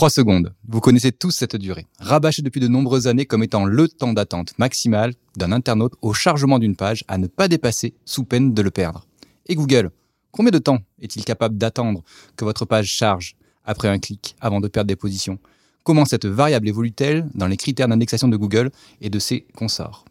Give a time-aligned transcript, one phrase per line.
[0.00, 0.54] Trois secondes.
[0.66, 1.86] Vous connaissez tous cette durée.
[1.98, 6.58] Rabâchée depuis de nombreuses années comme étant le temps d'attente maximal d'un internaute au chargement
[6.58, 9.04] d'une page à ne pas dépasser sous peine de le perdre.
[9.44, 9.90] Et Google,
[10.30, 12.02] combien de temps est-il capable d'attendre
[12.36, 15.38] que votre page charge après un clic avant de perdre des positions?
[15.84, 18.70] Comment cette variable évolue-t-elle dans les critères d'indexation de Google
[19.02, 20.06] et de ses consorts?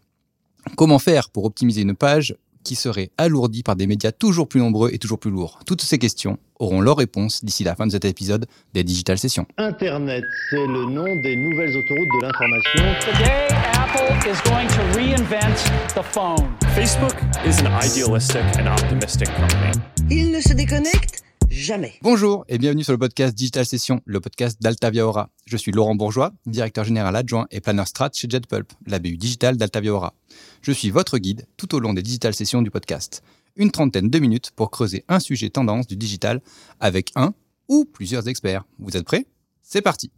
[0.78, 2.36] Comment faire pour optimiser une page
[2.70, 5.98] qui serait alourdie par des médias toujours plus nombreux et toujours plus lourds Toutes ces
[5.98, 8.46] questions auront leur réponse d'ici la fin de cet épisode
[8.76, 9.48] des Digital Sessions.
[9.58, 12.84] Internet, c'est le nom des nouvelles autoroutes de l'information.
[13.02, 16.48] Today, Apple is going to reinvent the phone.
[16.76, 19.72] Facebook is an idealistic and optimistic company.
[20.12, 21.94] Il ne se déconnecte jamais.
[22.02, 25.30] Bonjour et bienvenue sur le podcast Digital Session, le podcast d'Altavia Aura.
[25.46, 29.58] Je suis Laurent Bourgeois, directeur général adjoint et planner strat chez JetPulp, la BU digitale
[29.58, 30.14] d'Altavia Aura.
[30.62, 33.24] Je suis votre guide tout au long des Digital Sessions du podcast.
[33.56, 36.42] Une trentaine de minutes pour creuser un sujet tendance du digital
[36.80, 37.34] avec un
[37.68, 38.64] ou plusieurs experts.
[38.78, 39.26] Vous êtes prêts?
[39.62, 40.12] C'est parti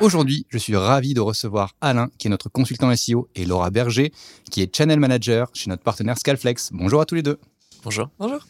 [0.00, 4.12] Aujourd'hui, je suis ravi de recevoir Alain, qui est notre consultant SEO, et Laura Berger,
[4.50, 6.70] qui est channel manager chez notre partenaire Scalflex.
[6.72, 7.38] Bonjour à tous les deux.
[7.82, 8.08] Bonjour.
[8.18, 8.40] Bonjour.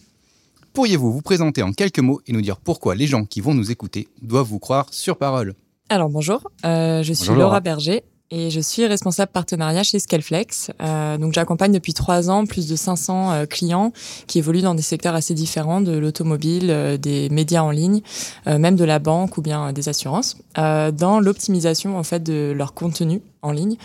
[0.72, 3.70] Pourriez-vous vous présenter en quelques mots et nous dire pourquoi les gens qui vont nous
[3.70, 5.54] écouter doivent vous croire sur parole?
[5.88, 7.60] Alors bonjour, euh, je suis Bonjour, Laura Laura.
[7.60, 10.70] Berger et je suis responsable partenariat chez Scaleflex.
[10.80, 13.92] Euh, donc j'accompagne depuis trois ans plus de 500 euh, clients
[14.26, 18.02] qui évoluent dans des secteurs assez différents de l'automobile, euh, des médias en ligne,
[18.46, 22.52] euh, même de la banque ou bien des assurances, euh, dans l'optimisation en fait de
[22.56, 23.76] leur contenu en ligne.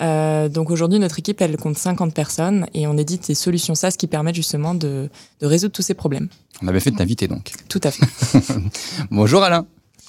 [0.00, 3.96] Euh, donc aujourd'hui notre équipe elle compte 50 personnes et on édite des solutions SaaS
[3.98, 6.28] qui permettent justement de, de résoudre tous ces problèmes.
[6.62, 7.52] On avait fait de t'inviter donc.
[7.68, 8.06] Tout à fait.
[9.10, 9.66] Bonjour Alain.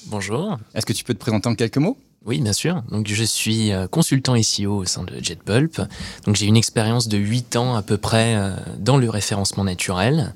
[0.08, 0.58] Bonjour.
[0.73, 1.97] Est-ce que tu peux te présenter en quelques mots?
[2.25, 2.83] Oui, bien sûr.
[2.91, 5.81] Donc, je suis euh, consultant SEO au sein de JetPulp.
[6.25, 10.33] Donc, j'ai une expérience de 8 ans à peu près euh, dans le référencement naturel.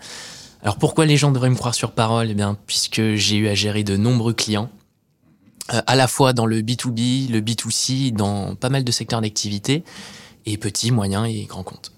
[0.63, 2.31] Alors, pourquoi les gens devraient me croire sur parole?
[2.31, 4.71] Eh bien, puisque j'ai eu à gérer de nombreux clients,
[5.73, 9.83] euh, à la fois dans le B2B, le B2C, dans pas mal de secteurs d'activité,
[10.47, 11.91] et petits, moyens et grands comptes.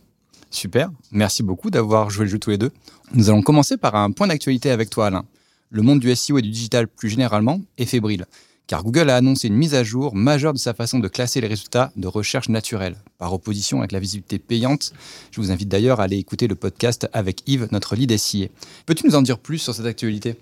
[0.51, 2.72] Super, merci beaucoup d'avoir joué le jeu tous les deux.
[3.13, 5.25] Nous allons commencer par un point d'actualité avec toi Alain.
[5.69, 8.25] Le monde du SEO et du digital plus généralement est fébrile,
[8.67, 11.47] car Google a annoncé une mise à jour majeure de sa façon de classer les
[11.47, 14.94] résultats de recherche naturelle, par opposition avec la visibilité payante.
[15.31, 18.47] Je vous invite d'ailleurs à aller écouter le podcast avec Yves, notre lead SIA.
[18.85, 20.35] Peux-tu nous en dire plus sur cette actualité?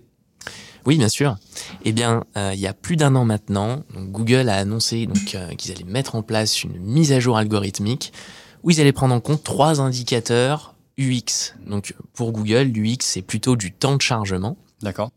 [0.86, 1.38] Oui, bien sûr.
[1.84, 5.34] Eh bien, euh, il y a plus d'un an maintenant, donc Google a annoncé donc,
[5.34, 8.14] euh, qu'ils allaient mettre en place une mise à jour algorithmique
[8.64, 11.54] où ils allaient prendre en compte trois indicateurs UX.
[11.68, 14.58] Donc, pour Google, l'UX, c'est plutôt du temps de chargement.
[14.82, 15.12] D'accord.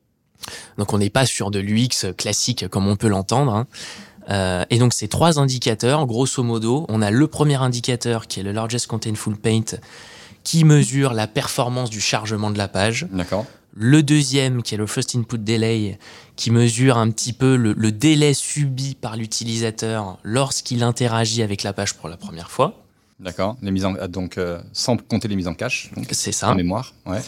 [0.79, 3.53] Donc, on n'est pas sur de l'UX classique comme on peut l'entendre.
[3.55, 3.67] hein.
[4.31, 8.43] Euh, et donc, ces trois indicateurs, grosso modo, on a le premier indicateur qui est
[8.43, 9.79] le Largest Contentful Paint
[10.45, 13.07] qui mesure la performance du chargement de la page.
[13.11, 13.45] D'accord.
[13.75, 15.99] Le deuxième, qui est le First Input Delay,
[16.37, 21.73] qui mesure un petit peu le, le délai subi par l'utilisateur lorsqu'il interagit avec la
[21.73, 22.83] page pour la première fois.
[23.21, 23.57] D'accord.
[23.63, 26.55] Les mises en donc euh, sans compter les mises en cache, C'est en ça.
[26.55, 26.95] mémoire.
[27.07, 27.21] Ouais.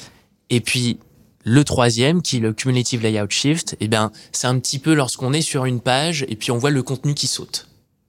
[0.49, 0.99] Et puis
[1.45, 5.33] le troisième, qui est le Cumulative Layout Shift, eh ben, c'est un petit peu lorsqu'on
[5.33, 7.67] est sur une page et puis on voit le contenu qui saute.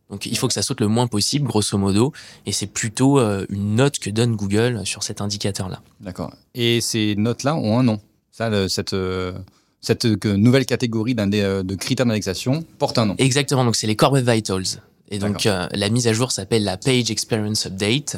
[0.09, 2.11] Donc il faut que ça saute le moins possible, grosso modo,
[2.45, 5.81] et c'est plutôt euh, une note que donne Google sur cet indicateur-là.
[6.01, 6.33] D'accord.
[6.53, 8.01] Et ces notes-là ont un nom.
[8.31, 9.31] Ça, le- cette, euh,
[9.79, 13.15] cette euh, nouvelle catégorie d'un des, de critères d'indexation porte un nom.
[13.19, 14.81] Exactement, donc c'est les Core Web Vitals.
[15.09, 18.17] Et donc euh, la mise à jour s'appelle la Page Experience Update,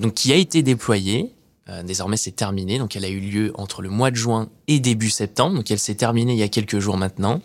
[0.00, 1.32] donc qui a été déployée.
[1.68, 2.78] Euh, désormais, c'est terminé.
[2.78, 5.56] Donc, elle a eu lieu entre le mois de juin et début septembre.
[5.56, 7.40] Donc, elle s'est terminée il y a quelques jours maintenant.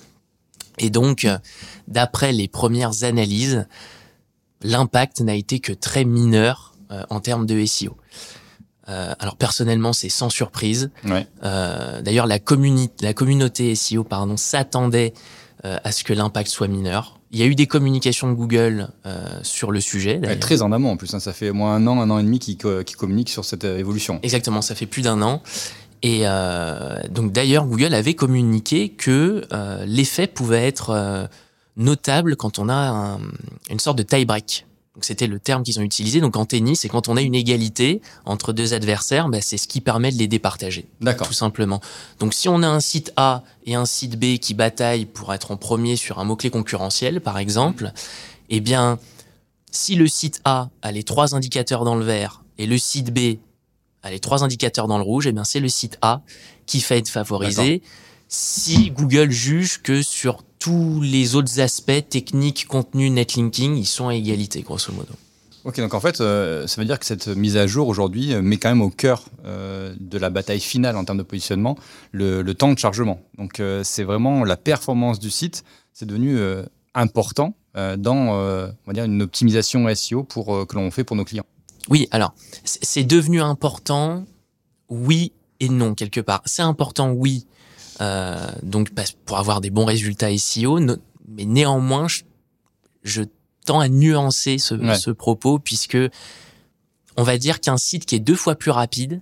[0.80, 1.38] Et donc, euh,
[1.88, 3.68] d'après les premières analyses,
[4.62, 7.98] l'impact n'a été que très mineur euh, en termes de SEO.
[8.90, 10.92] Euh, alors personnellement, c'est sans surprise.
[11.06, 11.28] Ouais.
[11.44, 12.40] Euh, D'ailleurs, la,
[13.02, 15.14] la communauté SEO pardon, s'attendait
[15.66, 17.20] euh, à ce que l'impact soit mineur.
[17.34, 20.20] Il y a eu des communications de Google euh, sur le sujet.
[20.24, 21.14] Ouais, très en amont en plus.
[21.16, 21.20] hein.
[21.20, 23.44] Ça fait au moins un an, un an et demi qu'ils co- qu'ils communiquent sur
[23.44, 24.20] cette euh, évolution.
[24.24, 25.42] Exactement, ça fait plus d'un an.
[26.04, 29.42] Et euh, donc d'ailleurs, Google avait communiqué que
[29.88, 31.28] l'effet pouvait être
[31.78, 33.20] notable quand on a un-
[33.70, 34.66] une sorte de tie break.
[34.96, 36.22] Donc c'était le terme qu'ils ont utilisé.
[36.22, 39.68] Donc en tennis, c'est quand on a une égalité entre deux adversaires, bah, c'est ce
[39.68, 40.86] qui permet de les départager.
[41.02, 41.28] D'accord.
[41.28, 41.82] tout simplement.
[42.20, 45.52] Donc si on a un site A et un site B qui bataillent pour être
[45.52, 47.92] en premier sur un mot-clé concurrentiel, par exemple,
[48.50, 49.00] eh bien,
[49.72, 53.38] si le site A a les trois indicateurs dans le vert et le site B
[54.04, 56.22] a les trois indicateurs dans le rouge, eh bien, c'est le site A
[56.68, 57.82] qui fait être favorisé.
[58.36, 64.16] Si Google juge que sur tous les autres aspects techniques, contenu, netlinking, ils sont à
[64.16, 65.14] égalité, grosso modo.
[65.66, 68.42] Ok, donc en fait, euh, ça veut dire que cette mise à jour aujourd'hui euh,
[68.42, 71.78] met quand même au cœur euh, de la bataille finale en termes de positionnement
[72.12, 73.22] le, le temps de chargement.
[73.38, 75.64] Donc euh, c'est vraiment la performance du site,
[75.94, 76.40] c'est devenu
[76.96, 81.46] important dans on va dire une optimisation SEO pour que l'on fait pour nos clients.
[81.88, 82.34] Oui, alors,
[82.64, 84.26] c'est devenu important,
[84.90, 86.42] oui et non, quelque part.
[86.46, 87.46] C'est important, oui,
[88.64, 90.96] donc parce- pour avoir des bons résultats SEO, no-
[91.28, 92.22] mais néanmoins, je,
[93.04, 93.24] je
[93.66, 94.96] tends à nuancer ce, Ouais.
[94.96, 95.98] ce propos, puisque
[97.18, 99.22] on va dire qu'un site qui est deux fois plus rapide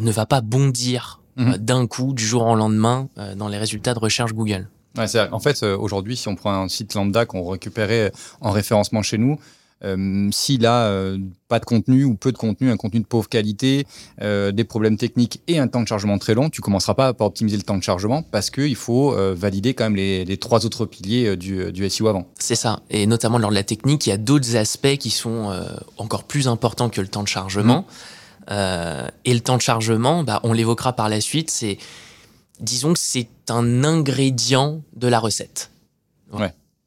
[0.00, 1.52] ne va pas bondir Mhm.
[1.54, 4.68] euh, d'un coup, du jour au lendemain, euh, dans les résultats de recherche Google.
[4.98, 8.12] Ouais, en fait, euh, aujourd'hui, si on prend un site lambda qu'on récupérait
[8.42, 9.38] en référencement chez nous,
[9.84, 11.18] euh, s'il a euh,
[11.48, 13.86] pas de contenu ou peu de contenu, un contenu de pauvre qualité,
[14.20, 17.26] euh, des problèmes techniques et un temps de chargement très long, tu commenceras pas par
[17.26, 20.64] optimiser le temps de chargement parce qu'il faut euh, valider quand même les, les trois
[20.66, 22.26] autres piliers du, du SEO avant.
[22.38, 22.80] C'est ça.
[22.90, 25.52] Et notamment lors de la technique, il y a d'autres aspects qui sont
[25.96, 27.86] encore plus importants que le temps de chargement.
[28.50, 31.78] Euh, et le temps de chargement, bah, on l'évoquera par la suite, c'est,
[32.60, 35.70] disons que c'est un ingrédient de la recette.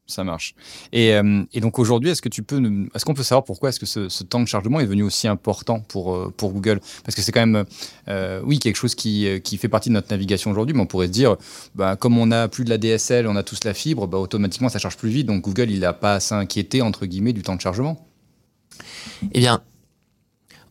[0.08, 0.54] Ça marche.
[0.92, 2.62] Et, euh, et donc aujourd'hui, est-ce que tu peux,
[2.94, 5.80] est-ce qu'on peut savoir pourquoi est-ce que ce, temps de chargement est devenu aussi important
[5.80, 6.80] pour euh, Google?
[7.04, 7.64] Parce que c'est quand même,
[8.06, 10.76] euh, oui, quelque chose qui fait partie de notre navigation aujourd'hui.
[10.76, 11.36] Mais on pourrait se dire,
[11.74, 14.68] bah, comme on a plus de la DSL, on a tous la fibre, bah, automatiquement
[14.68, 15.26] ça charge plus vite.
[15.26, 18.06] Donc Google, il n'a pas à s'inquiéter entre guillemets du temps de chargement.
[19.32, 19.60] Eh bien,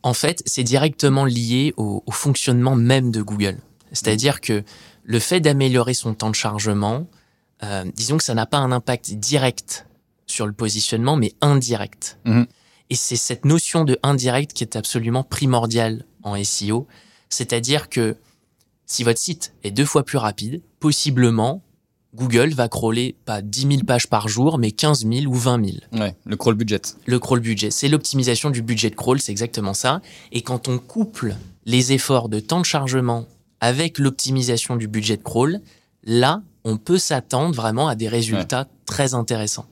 [0.02, 3.58] en fait, c'est directement lié au fonctionnement même de Google.
[3.92, 4.64] C'est-à-dire que
[5.04, 7.08] le fait d'améliorer son temps de chargement,
[7.64, 9.88] euh, disons que ça n'a pas un impact direct
[10.28, 12.20] sur le positionnement, mais indirect.
[12.26, 12.46] Mhm.
[12.90, 16.88] Et c'est cette notion de indirect qui est absolument primordiale en SEO.
[17.30, 18.16] C'est-à-dire que
[18.86, 21.64] si votre site est deux fois plus rapide, possiblement,
[22.14, 25.78] Google va crawler pas 10 000 pages par jour, mais 15 000 ou 20 000
[25.94, 26.82] Ouais, le crawl budget.
[27.06, 27.72] le crawl budget.
[27.72, 30.02] C'est l'optimisation du budget de crawl, c'est exactement ça.
[30.32, 31.36] Et quand on couple
[31.66, 33.26] les efforts de temps de chargement
[33.60, 35.60] avec l'optimisation du budget de crawl,
[36.04, 39.66] là, on peut s'attendre vraiment à des résultats très intéressants.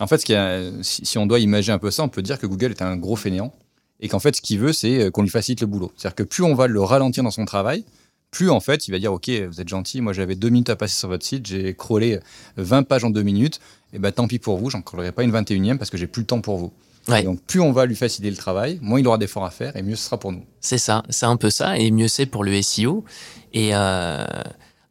[0.00, 2.38] En fait, ce a- si, si on doit imaginer un peu ça, on peut dire
[2.38, 3.52] que Google est un gros fainéant
[4.00, 5.92] et qu'en fait, ce qu'il veut, c'est euh, qu'on lui facilite le boulot.
[5.96, 7.84] C'est-à-dire que plus on va le ralentir dans son travail,
[8.32, 10.76] plus en fait, il va dire Ok, vous êtes gentil, moi j'avais deux minutes à
[10.76, 12.18] passer sur votre site, j'ai crawlé
[12.56, 13.60] 20 pages en deux minutes,
[13.92, 16.22] et ben tant pis pour vous, j'en crawlerai pas une 21e parce que j'ai plus
[16.22, 16.72] le temps pour vous.
[17.08, 17.24] Ouais.
[17.24, 19.82] Donc, plus on va lui faciliter le travail, moins il aura d'efforts à faire et
[19.82, 20.44] mieux ce sera pour nous.
[20.60, 23.04] C'est ça, c'est un peu ça, et mieux c'est pour le SEO.
[23.52, 24.24] Et euh,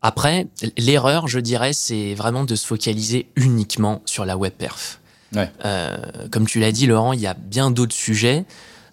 [0.02, 5.00] après, l'erreur, je dirais, c'est vraiment de se focaliser uniquement sur la web perf.
[5.36, 5.50] Ouais.
[5.64, 5.98] Euh,
[6.32, 8.46] comme tu l'as dit, Laurent, il y a bien d'autres sujets.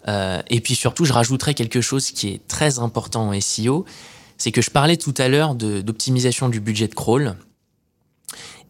[0.06, 3.84] Euh, et puis surtout, je rajouterais quelque chose qui est très important en SEO,
[4.37, 7.37] c'est que je parlais tout à l'heure d'optimisation du budget de crawl.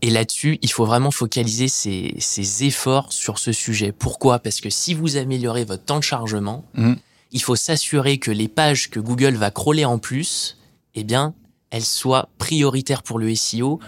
[0.01, 3.91] Et là-dessus, il faut vraiment focaliser ses, ses efforts sur ce sujet.
[3.93, 4.39] Pourquoi?
[4.39, 6.97] Parce que si vous améliorez votre temps de chargement, Mhm.
[7.33, 10.57] il faut s'assurer que les pages que Google va crawler en plus,
[10.95, 11.35] eh bien,
[11.71, 13.81] elles soient prioritaires pour le SEO,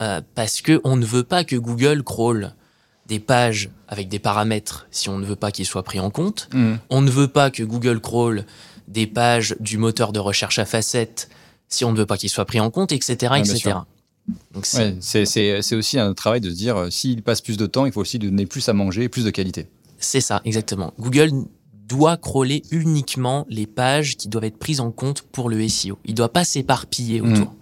[0.00, 2.54] euh, parce que on ne veut pas que Google crawl
[3.06, 6.48] des pages avec des paramètres si on ne veut pas qu'ils soient pris en compte.
[6.90, 8.46] On ne veut pas que Google crawl
[8.88, 11.28] des pages du moteur de recherche à facettes
[11.68, 13.58] si on ne veut pas qu'ils soient pris en compte, etc., c'est
[14.54, 14.96] Ouais,
[15.76, 18.18] aussi un travail de se dire euh, s'il passe plus de temps, il faut aussi
[18.18, 19.66] donner plus à manger et plus de qualité.
[19.98, 20.92] c'est ça, exactement.
[20.98, 21.30] Google
[21.90, 25.98] doit crawler uniquement les pages qui doivent être prises en compte pour le SEO.
[26.04, 27.32] Il ne doit pas s'éparpiller Mhm.
[27.32, 27.54] autour.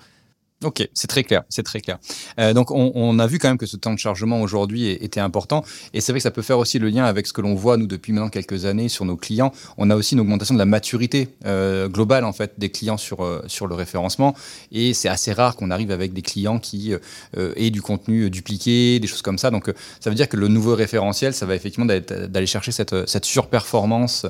[0.64, 1.98] Ok, c'est très clair, c'est très clair.
[2.40, 5.64] Euh, donc on, a vu quand même que ce temps de chargement aujourd'hui était important,
[5.94, 7.76] et c'est vrai que ça peut faire aussi le lien avec ce que l'on voit
[7.76, 9.52] nous depuis maintenant quelques années sur nos clients.
[9.76, 13.22] On a aussi une augmentation de la maturité euh, globale en fait des clients sur
[13.22, 14.34] euh, sur le référencement,
[14.72, 16.92] et c'est assez rare qu'on arrive avec des clients qui
[17.36, 19.52] aient du contenu dupliqué, des choses comme ça.
[19.52, 23.26] Donc ça veut dire que le nouveau référentiel, ça va effectivement d'aller chercher cette cette
[23.26, 24.26] surperformance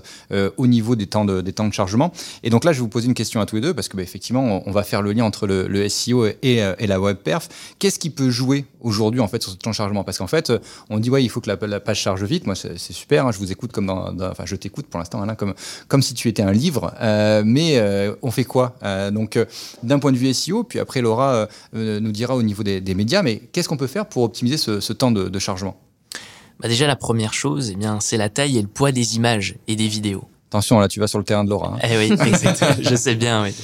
[0.58, 2.12] au niveau des temps de des temps de chargement.
[2.42, 3.97] Et donc là, je vais vous poser une question à tous les deux parce que
[3.97, 7.16] bah, effectivement, on, va faire le lien entre le SEO et, euh, et la web
[7.16, 7.48] perf.
[7.78, 10.04] Qu'est-ce qui peut jouer aujourd'hui en fait sur ce temps de chargement?
[10.04, 10.58] Parce qu'en fait, euh,
[10.90, 12.46] on dit ouais, il faut que la, la page charge vite.
[12.46, 13.26] Moi, c'est super.
[13.26, 15.54] hein, je vous écoute comme dans, dans- enfin, je t'écoute pour l'instant, Alain, comme
[15.88, 16.92] comme si tu étais un livre.
[17.00, 18.76] Euh, mais euh, on fait quoi?
[18.82, 19.38] Euh, Donc,
[19.82, 23.22] d'un point de vue SEO, puis après Laura nous dira au niveau des, des médias.
[23.22, 25.76] Mais qu'est-ce qu'on peut faire pour optimiser ce, ce temps de, de chargement?
[26.60, 29.54] Bah déjà, la première chose, eh bien, c'est la taille et le poids des images
[29.68, 30.25] et des vidéos.
[30.50, 31.75] Attention, là, tu vas sur le terrain de Laura.
[31.76, 31.78] hein.
[31.88, 32.16] Eh oui,
[32.82, 33.54] je sais bien, oui.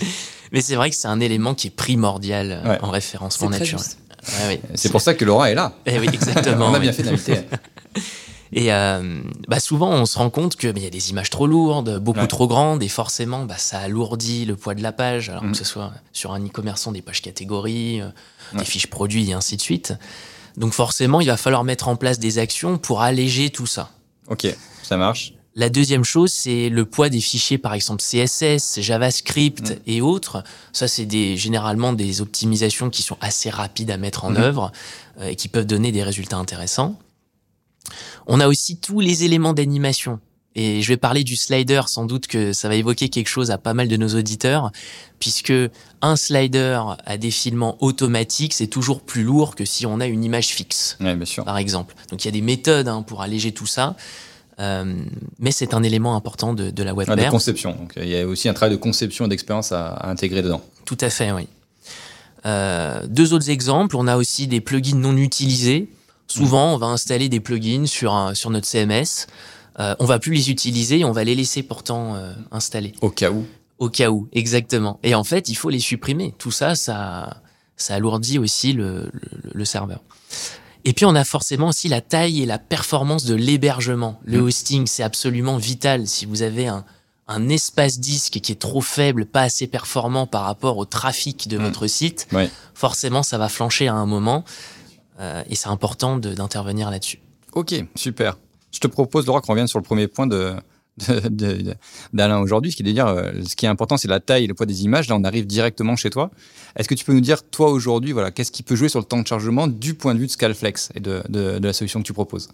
[0.55, 2.79] Mais c'est vrai que c'est un élément qui est primordial euh, Ouais.
[2.81, 3.69] en référencement naturel.
[3.79, 3.99] juste.
[4.27, 4.71] Ouais, oui.
[4.77, 5.75] C'est pour ça que Laura est là.
[5.85, 6.67] Eh oui, exactement.
[6.71, 6.81] on a oui.
[6.85, 7.41] bien fait d'inviter.
[8.57, 11.29] Et euh, bah souvent, on se rend compte que bah, il y a des images
[11.29, 12.27] trop lourdes, beaucoup Ouais.
[12.29, 15.29] trop grandes, et forcément, bah, ça alourdit le poids de la page.
[15.29, 15.53] Alors Mhm.
[15.53, 18.07] que ce soit sur un e-commerçant, des pages catégories, euh,
[18.53, 18.61] Ouais.
[18.61, 19.93] des fiches produits, et ainsi de suite.
[20.57, 23.91] Donc forcément, il va falloir mettre en place des actions pour alléger tout ça.
[24.29, 24.47] Ok,
[24.85, 25.33] ça marche.
[25.57, 29.77] La deuxième chose, c'est le poids des fichiers, par exemple CSS, JavaScript Mm.
[29.87, 30.43] et autres.
[30.73, 34.37] Ça, c'est des, généralement des optimisations qui sont assez rapides à mettre en Mhm.
[34.39, 34.73] œuvre
[35.21, 36.99] euh, et qui peuvent donner des résultats intéressants.
[38.27, 40.19] On a aussi tous les éléments d'animation.
[40.57, 43.59] Et je vais parler du slider, sans doute que ça va évoquer quelque chose à
[43.59, 44.71] pas mal de nos auditeurs,
[45.19, 45.53] puisque
[46.01, 50.47] un slider à défilement automatique, c'est toujours plus lourd que si on a une image
[50.49, 51.45] fixe Ouais, bien sûr.
[51.45, 51.95] par exemple.
[52.11, 53.97] Donc il y a des méthodes hein, pour alléger tout ça,
[54.61, 54.95] euh,
[55.39, 57.73] mais c'est un élément important de, de la web Ah, de conception.
[57.73, 60.63] Donc, il y a aussi un travail de conception et d'expérience à, à intégrer dedans.
[60.85, 61.49] Tout à fait, oui.
[62.47, 65.89] Euh, deux autres exemples, on a aussi des plugins non utilisés.
[66.27, 69.27] Souvent, on va installer des plugins sur, un, sur notre CMS.
[69.81, 72.93] Euh, on va plus les utiliser, on va les laisser pourtant euh, installés.
[73.01, 73.45] Au cas où.
[73.79, 75.01] Au cas où, exactement.
[75.03, 76.33] Et en fait, il faut les supprimer.
[76.39, 77.39] Tout ça, ça,
[77.77, 80.01] ça alourdit aussi le, le, le serveur.
[80.85, 84.21] Et puis, on a forcément aussi la taille et la performance de l'hébergement.
[84.25, 84.45] Le Mhm.
[84.45, 86.07] hosting, c'est absolument vital.
[86.07, 86.85] Si vous avez un,
[87.27, 91.57] un espace disque qui est trop faible, pas assez performant par rapport au trafic de
[91.57, 91.65] Mhm.
[91.65, 92.29] votre site,
[92.75, 94.45] forcément, ça va flancher à un moment.
[95.21, 97.21] Euh, et c'est important d'intervenir là-dessus.
[97.55, 98.37] Ok, super.
[98.73, 100.55] Je te propose, Laura, qu'on revienne sur le premier point de-
[102.13, 104.47] d'Alain aujourd'hui, ce qui est dire, euh, ce qui est important, c'est la taille et
[104.47, 105.09] le poids des images.
[105.09, 106.31] Là, on arrive directement chez toi.
[106.77, 109.05] Est-ce que tu peux nous dire, toi, aujourd'hui, voilà, qu'est-ce qui peut jouer sur le
[109.05, 111.23] temps de chargement du point de vue de Scalflex et de
[111.63, 112.49] la solution que tu proposes?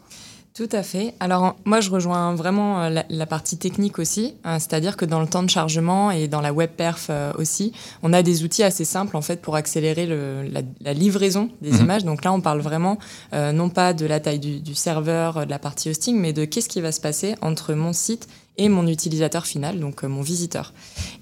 [0.53, 1.15] Tout à fait.
[1.21, 5.21] Alors moi, je rejoins vraiment euh, la, la partie technique aussi, hein, c'est-à-dire que dans
[5.21, 8.65] le temps de chargement et dans la web perf euh, aussi, on a des outils
[8.65, 11.81] assez simples en fait pour accélérer le- la, la livraison des Mhm.
[11.81, 12.05] images.
[12.05, 12.99] Donc là, on parle vraiment
[13.33, 16.33] euh, non pas de la taille du, du serveur, euh, de la partie hosting, mais
[16.33, 18.27] de qu'est-ce qui va se passer entre mon site
[18.59, 20.75] et mon utilisateur final, donc mon visiteur.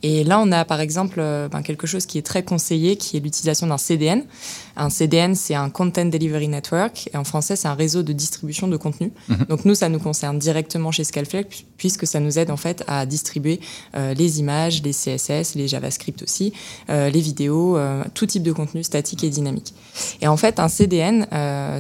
[0.02, 1.18] Et là, on a par exemple
[1.52, 4.24] ben, quelque chose qui est très conseillé, qui est l'utilisation d'un CDN.
[4.80, 8.68] Un CDN, c'est un Content Delivery Network, et en français, c'est un réseau de distribution
[8.68, 9.10] de contenu.
[9.28, 9.46] Mhm.
[9.48, 12.84] Donc nous, ça nous concerne directement chez Scalflex, pu- puisque ça nous aide en fait
[12.86, 13.58] à distribuer
[13.96, 16.52] euh, les images, les CSS, les JavaScript aussi,
[16.90, 19.74] euh, les vidéos, euh, tout type de contenu statique et dynamique.
[20.20, 21.26] Et en fait, un CDN,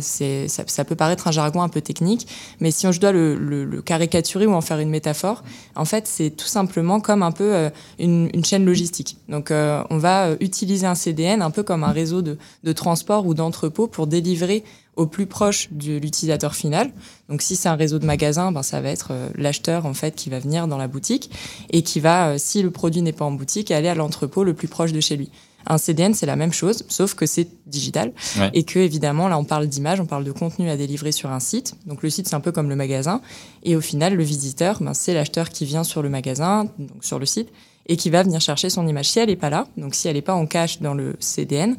[0.00, 2.26] c'est, ça, ça peut paraître un jargon un peu technique,
[2.58, 5.44] mais si on, je dois le, le- le caricaturer ou en faire une métaphore,
[5.76, 9.18] en fait, c'est tout simplement comme un peu une, une chaîne logistique.
[9.28, 12.87] Donc, on va utiliser un CDN un peu comme un réseau de, de transport
[13.26, 14.64] ou d'entrepôt pour délivrer
[14.96, 16.90] au plus proche de l'utilisateur final.
[17.28, 20.14] Donc, si c'est un réseau de magasins, ben, ça va être euh, l'acheteur en fait
[20.16, 21.30] qui va venir dans la boutique
[21.70, 24.54] et qui va, euh, si le produit n'est pas en boutique, aller à l'entrepôt le
[24.54, 25.30] plus proche de chez lui.
[25.66, 28.50] Un CDN, c'est la même chose, sauf que c'est digital Ouais.
[28.54, 31.40] et que évidemment là on parle d'image, on parle de contenu à délivrer sur un
[31.40, 31.74] site.
[31.86, 33.20] Donc le site c'est un peu comme le magasin
[33.64, 37.18] et au final le visiteur, ben, c'est l'acheteur qui vient sur le magasin, donc sur
[37.18, 37.50] le site
[37.88, 39.06] et qui va venir chercher son image.
[39.08, 41.76] Si elle n'est pas là, donc si elle n'est pas en cache dans le CDN,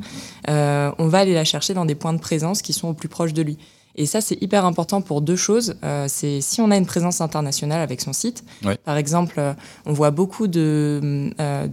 [0.50, 3.10] euh, on va aller la chercher dans des points de présence qui sont au plus
[3.10, 3.58] proche de lui.
[3.96, 5.76] Et ça, c'est hyper important pour deux choses.
[5.84, 8.46] Euh, c'est si on a une présence internationale avec son site.
[8.64, 8.78] Ouais.
[8.86, 9.54] Par exemple, euh,
[9.86, 11.68] on voit beaucoup de, euh,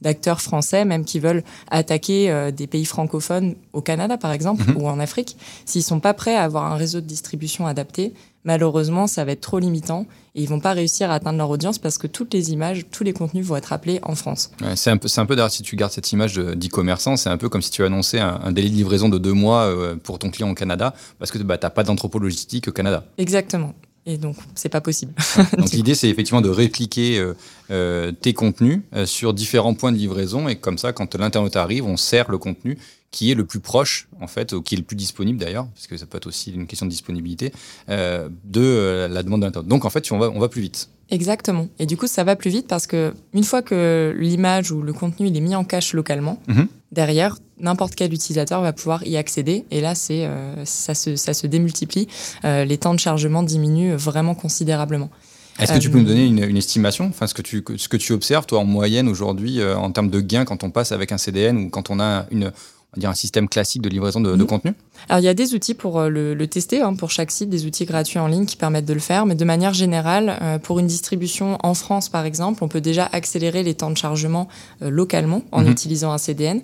[0.00, 4.76] d'acteurs français même qui veulent attaquer des pays francophones au Canada, par exemple, Mhm.
[4.78, 5.36] ou en Afrique.
[5.66, 9.40] S'ils sont pas prêts à avoir un réseau de distribution adapté, malheureusement, ça va être
[9.40, 12.52] trop limitant et ils vont pas réussir à atteindre leur audience parce que toutes les
[12.52, 14.50] images, tous les contenus vont être appelés en France.
[14.62, 17.16] Ouais, c'est un peu, c'est un peu d'ailleurs, si tu gardes cette image de- d'e-commerçant,
[17.16, 19.62] c'est un peu comme si tu annonçais un, un délai de livraison de deux mois
[19.64, 22.72] euh, pour ton client au Canada, parce que bah, tu n'as pas d'entrepôt logistique au
[22.72, 23.04] Canada.
[23.18, 23.74] Exactement.
[24.06, 25.12] Et donc, c'est pas possible.
[25.58, 27.34] Donc l'idée, c'est effectivement de répliquer euh,
[27.70, 31.96] euh, tes contenus sur différents points de livraison, et comme ça, quand l'internaute arrive, on
[31.98, 32.78] sert le contenu
[33.10, 35.86] qui est le plus proche, en fait, ou qui est le plus disponible d'ailleurs, parce
[35.88, 37.52] que ça peut être aussi une question de disponibilité,
[37.88, 39.68] euh, de euh, la demande de l'internaute.
[39.68, 40.88] Donc en fait, on va, on va plus vite.
[41.10, 41.66] Exactement.
[41.80, 44.92] Et du coup, ça va plus vite parce que une fois que l'image ou le
[44.92, 46.68] contenu il est mis en cache localement, Mhm.
[46.92, 49.64] derrière, n'importe quel utilisateur va pouvoir y accéder.
[49.72, 52.06] Et là, c'est euh, ça, se, ça se démultiplie.
[52.44, 55.10] Euh, les temps de chargement diminuent vraiment considérablement.
[55.58, 57.98] Est-ce que tu peux nous donner une, une estimation, enfin ce que tu ce que
[57.98, 61.12] tu observes toi en moyenne aujourd'hui euh, en termes de gains quand on passe avec
[61.12, 62.50] un CDN ou quand on a une
[62.96, 64.46] dire un système classique de livraison de, de Mhm.
[64.46, 64.74] contenu
[65.08, 67.48] Alors, il y a des outils pour euh, le, le tester, hein, pour chaque site,
[67.48, 69.26] des outils gratuits en ligne qui permettent de le faire.
[69.26, 73.08] Mais de manière générale, euh, pour une distribution en France, par exemple, on peut déjà
[73.12, 74.48] accélérer les temps de chargement
[74.82, 75.70] euh, localement en Mhm.
[75.70, 76.60] utilisant un CDN.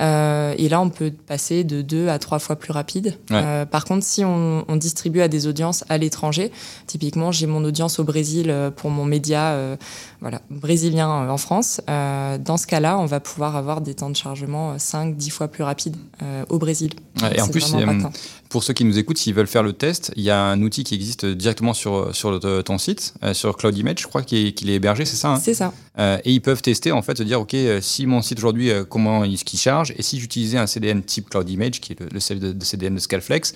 [0.00, 3.16] Euh, et là, on peut passer de deux à trois fois plus rapide.
[3.30, 3.64] Ouais.
[3.66, 6.50] Par contre, si on, on distribue à des audiences à l'étranger,
[6.86, 9.56] typiquement, j'ai mon audience au Brésil pour mon média
[10.20, 11.80] voilà, brésilien en France.
[11.86, 15.96] Dans ce cas-là, on va pouvoir avoir des temps de chargement 5-10 fois plus rapides
[16.48, 16.92] au Brésil.
[17.22, 17.84] Ouais, et en plus, euh,
[18.48, 20.84] pour ceux qui nous écoutent, s'ils veulent faire le test, il y a un outil
[20.84, 24.46] qui existe directement sur, sur le- ton site, euh, sur Cloud Image, je crois qu'il
[24.70, 25.72] est, hébergé, c'est ça hein C'est ça.
[25.98, 28.70] Euh, Et ils peuvent tester, en fait, se dire, OK, euh, si mon site aujourd'hui,
[28.70, 32.00] euh, comment est-ce qu'il charge Et si j'utilisais un CDN type Cloud Image, qui est
[32.00, 33.54] le, le CDN de, de CDN de Scalflex,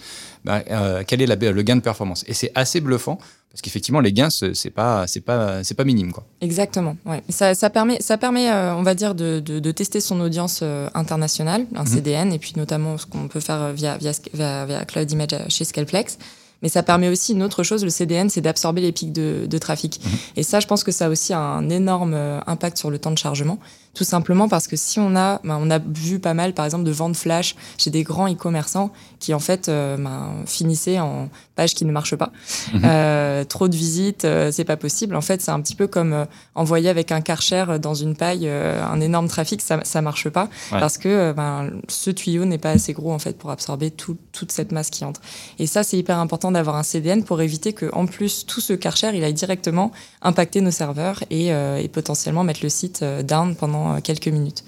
[0.48, 2.24] euh, quel est la- le gain de performance?
[2.26, 3.18] Et c'est assez bluffant
[3.52, 6.24] Parce qu'effectivement, les gains, ce- c'est pas, c'est pas, c'est pas minime, quoi.
[6.40, 6.96] Exactement.
[7.04, 7.20] Ouais.
[7.30, 10.60] Ça, ça permet, ça permet, euh, on va dire, de, de, de tester son audience
[10.62, 11.86] euh, internationale, un Mhm.
[11.88, 15.30] CDN, et puis notamment ce qu'on peut faire euh, via, via, via, via Cloud Image
[15.48, 16.16] chez Scaleflex.
[16.62, 19.58] Mais ça permet aussi une autre chose, le CDN, c'est d'absorber les pics de, de
[19.58, 19.98] trafic.
[20.04, 20.10] Mhm.
[20.36, 22.14] Et ça, je pense que ça a aussi un énorme
[22.46, 23.58] impact sur le temps de chargement.
[23.92, 26.84] Tout simplement parce que si on a, ben, on a vu pas mal, par exemple,
[26.84, 31.74] de ventes flash chez des grands e-commerçants qui, en fait, euh, ben, finissaient en page
[31.74, 32.30] qui ne marche pas.
[32.72, 32.82] Mhm.
[32.84, 35.16] Euh, trop de visites, euh, c'est pas possible.
[35.16, 38.48] En fait, c'est un petit peu comme euh, envoyer avec un karcher dans une paille
[38.48, 40.78] un énorme trafic, ça, ça marche pas Ouais.
[40.80, 44.52] parce que ben, ce tuyau n'est pas assez gros en fait pour absorber tout- toute
[44.52, 45.20] cette masse qui entre.
[45.58, 48.72] Et ça, c'est hyper important d'avoir un CDN pour éviter que, en plus, tout ce
[48.72, 49.90] karcher, il aille directement
[50.22, 54.64] impacter nos serveurs et, euh, et potentiellement mettre le site down pendant euh, quelques minutes.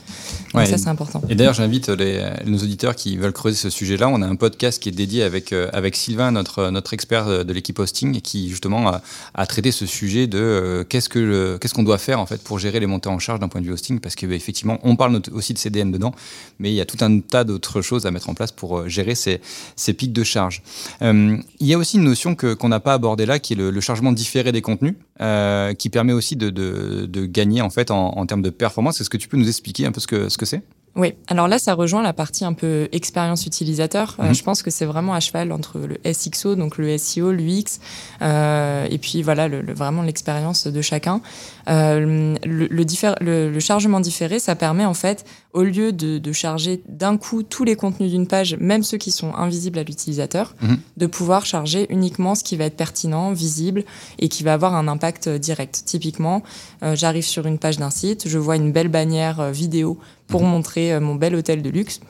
[0.53, 1.23] Donc Ouais, ça, c'est important.
[1.29, 4.09] Et d'ailleurs, j'invite nos auditeurs qui veulent creuser ce sujet-là.
[4.09, 7.53] On a un podcast qui est dédié avec, euh, avec Sylvain, notre, notre expert de
[7.53, 9.03] l'équipe hosting, qui justement a,
[9.35, 12.43] a traité ce sujet de euh, qu'est-ce que le- qu'est-ce qu'on doit faire en fait
[12.43, 14.79] pour gérer les montées en charge d'un point de vue hosting, parce que bah, effectivement,
[14.83, 16.13] on parle aussi de CDN dedans,
[16.59, 18.89] mais il y a tout un tas d'autres choses à mettre en place pour euh,
[18.89, 19.41] gérer ces,
[19.77, 20.63] ces pics de charge.
[21.03, 23.57] Euh, il y a aussi une notion que qu'on n'a pas abordée là, qui est
[23.57, 27.71] le, le chargement différé des contenus, euh, qui permet aussi de, de, de gagner en
[27.71, 29.01] fait en, en termes de performance.
[29.03, 30.63] Est-ce que tu peux nous expliquer un peu ce que ce que c'est?
[30.95, 34.17] Oui, alors là, ça rejoint la partie un peu expérience utilisateur.
[34.21, 34.35] Euh, Mhm.
[34.35, 37.81] je pense que c'est vraiment à cheval entre le SXO, donc le SEO, l'UX,
[38.21, 41.23] euh, et puis voilà, le, le- vraiment l'expérience de chacun.
[41.71, 47.17] Euh, le, le, chargement différé, ça permet en fait, au lieu de, de charger d'un
[47.17, 50.79] coup tous les contenus d'une page, même ceux qui sont invisibles à l'utilisateur, Mhm.
[50.99, 53.85] de pouvoir charger uniquement ce qui va être pertinent, visible
[54.19, 55.83] et qui va avoir un impact direct.
[55.87, 56.43] Typiquement,
[56.83, 59.99] euh, j'arrive sur une page d'un site, je vois une belle bannière euh, vidéo
[60.33, 62.01] pour montrer euh, mon bel hôtel de luxe.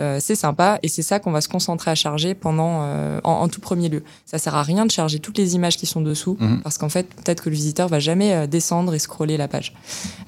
[0.00, 3.32] Euh, c'est sympa et c'est ça qu'on va se concentrer à charger pendant euh, en,
[3.32, 4.04] en tout premier lieu.
[4.26, 6.60] Ça sert à rien de charger toutes les images qui sont dessous Mhm.
[6.62, 9.72] parce qu'en fait peut-être que le visiteur va jamais euh, descendre et scroller la page.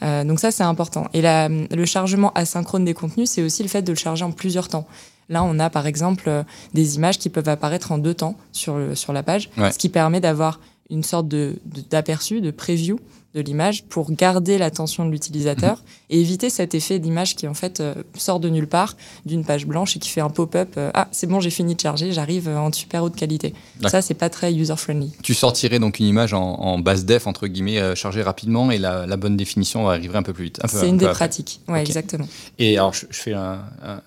[0.03, 1.07] Donc ça c'est important.
[1.13, 4.33] Et la, le chargement asynchrone des contenus c'est aussi le fait de le charger en
[4.33, 4.87] plusieurs temps.
[5.29, 6.29] Là, on a par exemple
[6.75, 9.71] des images qui peuvent apparaître en deux temps sur, sur la page, Ouais.
[9.71, 10.59] ce qui permet d'avoir
[10.91, 12.99] une sorte de- de- d'aperçu, de, preview
[13.35, 17.79] de l'image pour garder l'attention de l'utilisateur et éviter cet effet d'image qui en fait
[17.81, 21.07] euh, sort de nulle part d'une page blanche et qui fait un pop-up euh, ah
[21.13, 23.55] c'est bon j'ai fini de charger j'arrive euh, en super haute qualité
[23.87, 27.27] ça c'est pas très user friendly Tu sortirais donc une image en, en basse def,
[27.29, 30.59] entre guillemets, euh, chargée rapidement et la, la bonne définition arriverait un peu plus vite.
[30.65, 31.15] un peu- un c'est une des après.
[31.27, 32.27] pratiques ouais exactement
[32.59, 33.61] Et alors, je, je fais un.
[33.85, 34.01] un-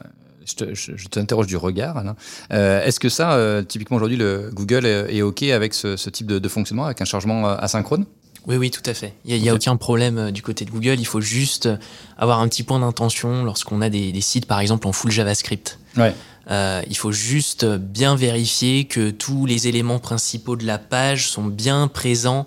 [0.46, 1.96] je te- je je t'interroge du regard.
[1.98, 2.18] Alain.
[2.52, 6.28] Euh, Est-ce que ça, euh, typiquement aujourd'hui, le Google est, OK avec ce, ce type
[6.28, 8.06] de, de fonctionnement, avec un chargement asynchrone?
[8.48, 9.14] Oui, oui, tout à fait.
[9.26, 9.60] Il n'y a, Ok.
[9.62, 10.96] aucun problème euh, du côté de Google.
[11.00, 11.78] Il faut juste euh,
[12.18, 15.80] avoir un petit point d'intention lorsqu'on a des, des sites, par exemple, en full JavaScript.
[15.98, 16.14] Ouais.
[16.52, 21.46] Euh, il faut juste bien vérifier que tous les éléments principaux de la page sont
[21.46, 22.46] bien présents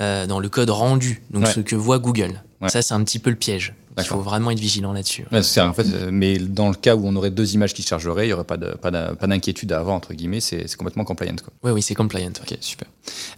[0.00, 1.52] euh, dans le code rendu, donc Ouais.
[1.52, 2.42] ce que voit Google.
[2.60, 2.68] Ouais.
[2.68, 3.74] Ça, c'est un petit peu le piège.
[4.02, 5.24] Il faut vraiment être vigilant là-dessus.
[5.32, 7.82] Ouais, c'est en fait, euh, mais dans le cas où on aurait deux images qui
[7.82, 10.40] se chargeraient, il n'y aurait pas de- pas d'in- pas d'inquiétude à avoir, entre guillemets,
[10.40, 11.34] c'est complètement compliant.
[11.42, 11.52] Quoi.
[11.64, 12.28] Oui, oui, c'est compliant.
[12.28, 12.52] ouais.
[12.52, 12.88] Ok, super.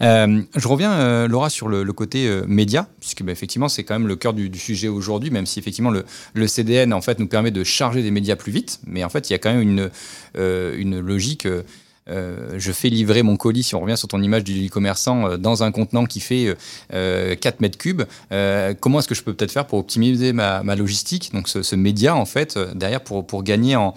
[0.02, 3.84] Euh, je reviens, euh, Laura, sur le, le côté euh, média, puisque bah, effectivement, c'est
[3.84, 7.00] quand même le cœur du, du sujet aujourd'hui, même si effectivement le, le CDN en
[7.00, 9.38] fait nous permet de charger des médias plus vite, mais en fait, il y a
[9.38, 9.90] quand même une,
[10.36, 11.46] une logique.
[12.08, 15.26] Euh, euh, je fais livrer mon colis, si on revient sur ton image du e-commerçant,
[15.26, 16.54] euh, dans un contenant qui fait
[16.92, 18.02] euh, 4 mètres cubes.
[18.32, 22.14] Euh, comment est-ce que je peux peut-être faire pour optimiser ma, logistique, donc ce, média
[22.14, 23.94] en fait, euh, derrière pour, gagner en,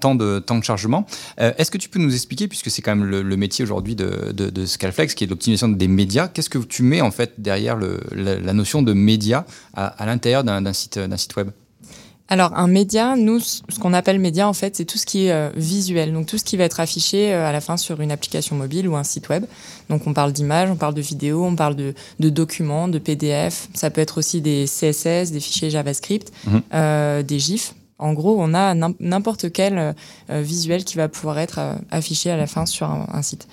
[0.00, 1.06] temps, de, chargement?
[1.40, 4.32] Euh, Est-ce que tu peux nous expliquer, puisque c'est quand même le, métier aujourd'hui de,
[4.32, 7.78] de, Scalflex, qui est l'optimisation des médias, qu'est-ce que tu mets en fait derrière
[8.12, 11.50] la, notion de média à, l'intérieur d'un site web?
[12.28, 15.32] Alors, un média, nous, ce qu'on appelle média, en fait, c'est tout ce qui est
[15.32, 16.12] euh, visuel.
[16.12, 18.88] Donc, tout ce qui va être affiché euh, à la fin sur une application mobile
[18.88, 19.44] ou un site web.
[19.90, 23.68] Donc, on parle d'images, on parle de vidéos, on parle de, de documents, de PDF.
[23.74, 26.62] Ça peut être aussi des CSS, des fichiers JavaScript, Mhm.
[26.74, 27.74] euh, des GIFs.
[27.98, 31.60] En gros, on a n'im- n'importe quel euh, visuel qui va pouvoir être
[31.90, 33.48] affiché à la fin sur un, un site.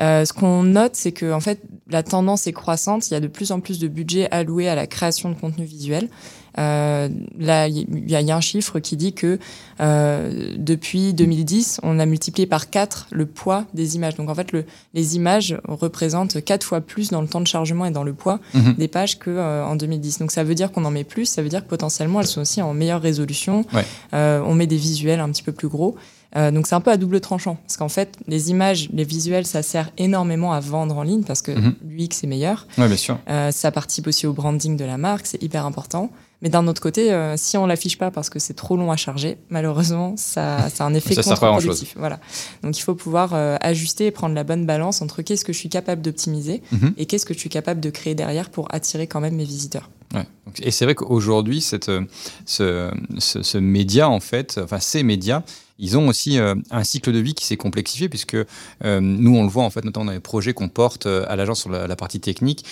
[0.00, 3.08] Euh, ce qu'on note, c'est que en fait, la tendance est croissante.
[3.10, 5.64] Il y a de plus en plus de budget alloué à la création de contenu
[5.64, 6.10] visuel.
[6.58, 9.38] Euh, là, il y, a- il y a un chiffre qui dit que
[9.80, 14.16] euh, depuis 2010, on a multiplié par 4 le poids des images.
[14.16, 17.84] Donc en fait, le, les images représentent quatre fois plus dans le temps de chargement
[17.86, 18.74] et dans le poids Mhm.
[18.74, 20.18] des pages que euh, en 2010.
[20.18, 21.26] Donc ça veut dire qu'on en met plus.
[21.26, 23.64] Ça veut dire que potentiellement elles sont aussi en meilleure résolution.
[23.72, 23.84] Ouais.
[24.12, 25.96] On met des visuels un petit peu plus gros.
[26.36, 29.46] Euh, donc c'est un peu à double tranchant parce qu'en fait les images, les visuels,
[29.46, 31.74] ça sert énormément à vendre en ligne parce que Mhm.
[31.88, 32.66] l'UX est meilleur.
[32.76, 33.18] Oui, bien sûr.
[33.30, 36.10] Euh, ça participe aussi au branding de la marque, c'est hyper important.
[36.40, 38.96] Mais d'un autre côté, euh, si on l'affiche pas parce que c'est trop long à
[38.96, 41.94] charger, malheureusement, ça, ça a un effet Ça sert pas à contre-productif.
[41.96, 42.20] Voilà.
[42.62, 45.58] Donc il faut pouvoir euh, ajuster et prendre la bonne balance entre qu'est-ce que je
[45.58, 46.94] suis capable d'optimiser Mhm.
[46.96, 49.90] et qu'est-ce que je suis capable de créer derrière pour attirer quand même mes visiteurs.
[50.14, 50.24] Ouais.
[50.62, 52.00] Et c'est vrai qu'aujourd'hui, euh,
[52.46, 55.42] ce, ce, ce média, en fait, enfin ces médias,
[55.78, 59.44] ils ont aussi euh, un cycle de vie qui s'est complexifié puisque euh, nous, on
[59.44, 61.96] le voit en fait, notamment dans les projets qu'on porte euh, à l'agence sur la,
[61.96, 62.64] partie technique,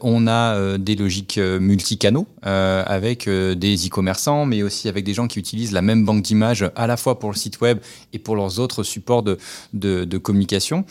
[0.00, 5.70] on a des logiques multicanaux avec des e-commerçants, mais aussi avec des gens qui utilisent
[5.70, 7.78] la même banque d'images à la fois pour le site web
[8.12, 10.84] et pour leurs autres supports de, communication.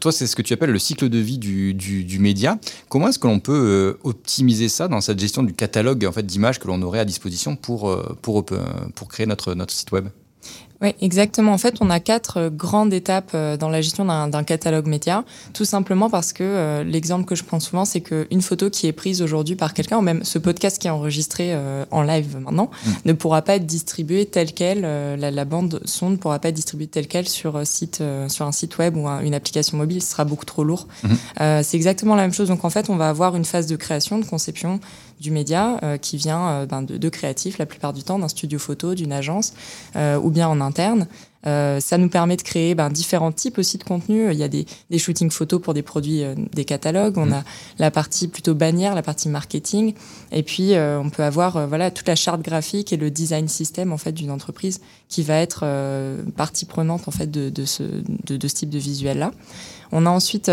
[0.00, 2.58] Toi, c'est ce que tu appelles le cycle de vie du, média.
[2.88, 6.58] Comment est-ce que l'on peut optimiser ça dans cette gestion du catalogue en fait, d'images
[6.58, 8.46] que l'on aurait à disposition pour, pour,
[8.94, 10.08] pour créer notre, notre site web?
[10.84, 11.52] Oui, exactement.
[11.54, 15.24] En fait, on a quatre euh, grandes étapes euh, dans la gestion d'un catalogue média,
[15.54, 18.92] tout simplement parce que euh, l'exemple que je prends souvent, c'est qu'une photo qui est
[18.92, 22.70] prise aujourd'hui par quelqu'un, ou même ce podcast qui est enregistré euh, en live maintenant,
[23.06, 26.50] ne pourra pas être distribué tel quel, euh, la, la bande son ne pourra pas
[26.50, 30.02] être distribuée tel quel sur, site, sur un site web ou un- une application mobile,
[30.02, 30.86] ce sera beaucoup trop lourd.
[31.40, 32.48] Euh, c'est exactement la même chose.
[32.48, 34.80] Donc en fait, on va avoir une phase de création, de conception
[35.18, 38.28] du média euh, qui vient euh, ben, de, de créatifs la plupart du temps, d'un
[38.28, 39.54] studio photo, d'une agence
[39.96, 40.73] euh, ou bien en interne.
[41.46, 44.30] Euh, ça nous permet de créer ben, différents types aussi de contenus.
[44.32, 47.18] Il y a des, des shootings photos pour des produits, euh, des catalogues.
[47.18, 47.44] On a
[47.78, 49.92] la partie plutôt bannière, la partie marketing.
[50.32, 53.92] Et puis, euh, on peut avoir voilà toute la charte graphique et le design system
[53.92, 55.66] en fait d'une entreprise qui va être
[56.36, 59.30] partie prenante en fait de, de, ce, de, de ce type de visuel là.
[59.92, 60.50] On a ensuite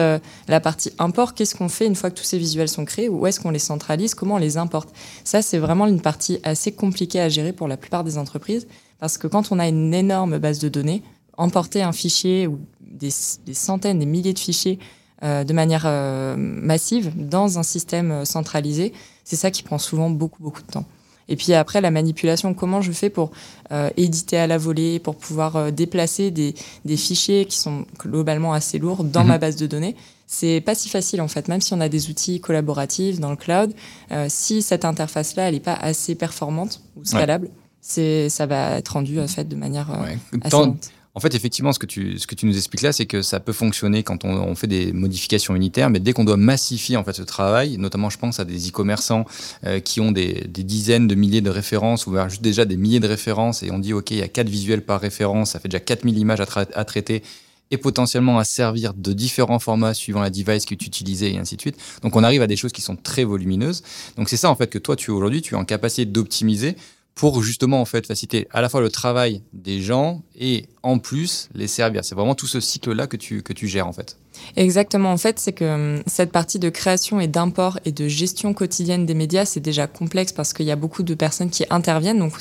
[0.48, 1.34] la partie import.
[1.34, 3.10] Qu'est-ce qu'on fait une fois que tous ces visuels sont créés?
[3.10, 4.14] Où est-ce qu'on les centralise?
[4.14, 4.90] Comment on les importe?
[5.24, 8.68] Ça, c'est vraiment une partie assez compliquée à gérer pour la plupart des entreprises
[9.02, 11.02] parce que quand on a une énorme base de données,
[11.38, 13.10] emporter un fichier ou des,
[13.46, 14.80] des centaines, des milliers de fichiers
[15.24, 18.94] euh, de manière euh, massive dans un système euh, centralisé,
[19.26, 20.86] c'est ça qui prend souvent beaucoup, beaucoup de temps.
[21.30, 23.32] Et puis après, la manipulation, comment je fais pour
[23.72, 26.54] euh, éditer à la volée, pour pouvoir euh, déplacer des,
[26.86, 29.28] des fichiers qui sont globalement assez lourds dans Mhm.
[29.28, 29.96] ma base de données?
[30.28, 33.36] C'est pas si facile en fait, même si on a des outils collaboratifs dans le
[33.36, 33.74] cloud,
[34.12, 37.50] euh, si cette interface-là, elle n'est pas assez performante ou scalable,
[37.82, 40.18] c'est ça va être rendu en fait de manière euh, Ouais.
[40.42, 40.90] assez Tant- lente.
[41.14, 43.42] En fait, effectivement, ce que tu, ce que tu nous expliques là, c'est que ça
[43.42, 47.04] peut fonctionner quand on, on fait des modifications unitaires, mais dès qu'on doit massifier en
[47.04, 49.26] fait ce travail, notamment je pense à des e-commerçants
[49.66, 53.02] euh, qui ont des, des dizaines de milliers de références ou juste déjà des milliers
[53.02, 55.68] de références et on dit ok, il y a quatre visuels par référence, ça fait
[55.68, 57.24] déjà 4000 images à, tra- à traiter
[57.72, 61.58] et potentiellement à servir de différents formats suivant la device que tu utilisais et ainsi
[61.58, 61.76] de suite.
[62.04, 63.84] Donc on arrive à des choses qui sont très volumineuses.
[64.16, 66.78] Donc c'est ça en fait que toi tu aujourd'hui tu es en capacité d'optimiser
[67.16, 71.50] pour justement en fait faciliter à la fois le travail des gens et en plus
[71.54, 72.04] les servir.
[72.06, 74.18] C'est vraiment tout ce cycle là que tu que tu gères en fait.
[74.56, 78.54] Exactement, en fait, c'est que hum, cette partie de création et d'import et de gestion
[78.54, 82.20] quotidienne des médias, c'est déjà complexe parce qu'il y a beaucoup de personnes qui interviennent.
[82.20, 82.34] Donc,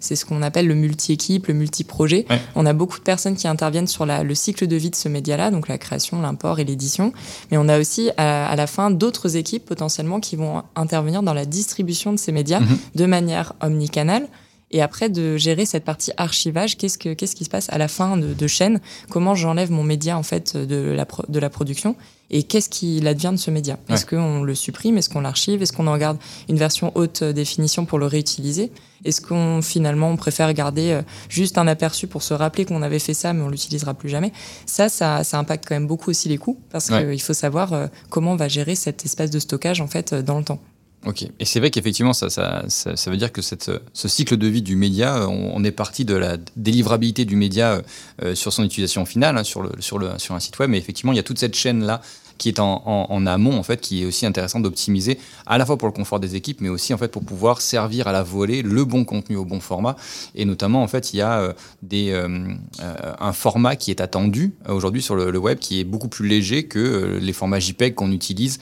[0.00, 2.26] c'est ce qu'on appelle le multi-équipe, le multi-projet.
[2.30, 2.40] Ouais.
[2.54, 5.08] On a beaucoup de personnes qui interviennent sur la, le cycle de vie de ce
[5.08, 7.12] média-là, donc la création, l'import et l'édition.
[7.50, 11.34] Mais on a aussi, à, à la fin, d'autres équipes potentiellement qui vont intervenir dans
[11.34, 12.78] la distribution de ces médias Mhm.
[12.96, 14.28] de manière omnicanale.
[14.72, 17.88] Et après, de gérer cette partie archivage, qu'est-ce, que, qu'est-ce qui se passe à la
[17.88, 18.80] fin de, de chaîne?
[19.10, 21.94] Comment j'enlève mon média en fait de la, pro- de la production?
[22.34, 23.78] Et qu'est-ce qu'il advient de ce média?
[23.90, 24.96] Est-ce qu'on le supprime?
[24.96, 25.60] Est-ce qu'on l'archive?
[25.60, 26.16] Est-ce qu'on en garde
[26.48, 28.72] une version haute définition pour le réutiliser?
[29.04, 33.00] Est-ce qu'on finalement on préfère garder euh, juste un aperçu pour se rappeler qu'on avait
[33.00, 34.32] fait ça, mais on l'utilisera plus jamais?
[34.64, 37.10] Ça, ça, ça impacte quand même beaucoup aussi les coûts parce Ouais.
[37.10, 40.22] qu'il faut savoir euh, comment on va gérer cet espace de stockage en fait euh,
[40.22, 40.60] dans le temps.
[41.04, 41.26] Ok.
[41.40, 44.46] Et c'est vrai qu'effectivement, ça, ça, ça, ça veut dire que cette, ce cycle de
[44.46, 47.82] vie du média, on, est parti de la délivrabilité du média euh,
[48.22, 50.70] euh, sur son utilisation finale, hein, sur, le, sur, le, sur un site web.
[50.70, 52.02] Mais effectivement, il y a toute cette chaîne-là
[52.42, 55.78] qui est en, en, amont, en fait, qui est aussi intéressant d'optimiser, à la fois
[55.78, 58.62] pour le confort des équipes, mais aussi en fait pour pouvoir servir à la volée
[58.62, 59.94] le bon contenu au bon format.
[60.34, 62.48] Et notamment, en fait, il y a euh, des, euh,
[62.80, 66.26] euh, un format qui est attendu aujourd'hui sur le, le web, qui est beaucoup plus
[66.26, 68.58] léger que les formats JPEG qu'on utilise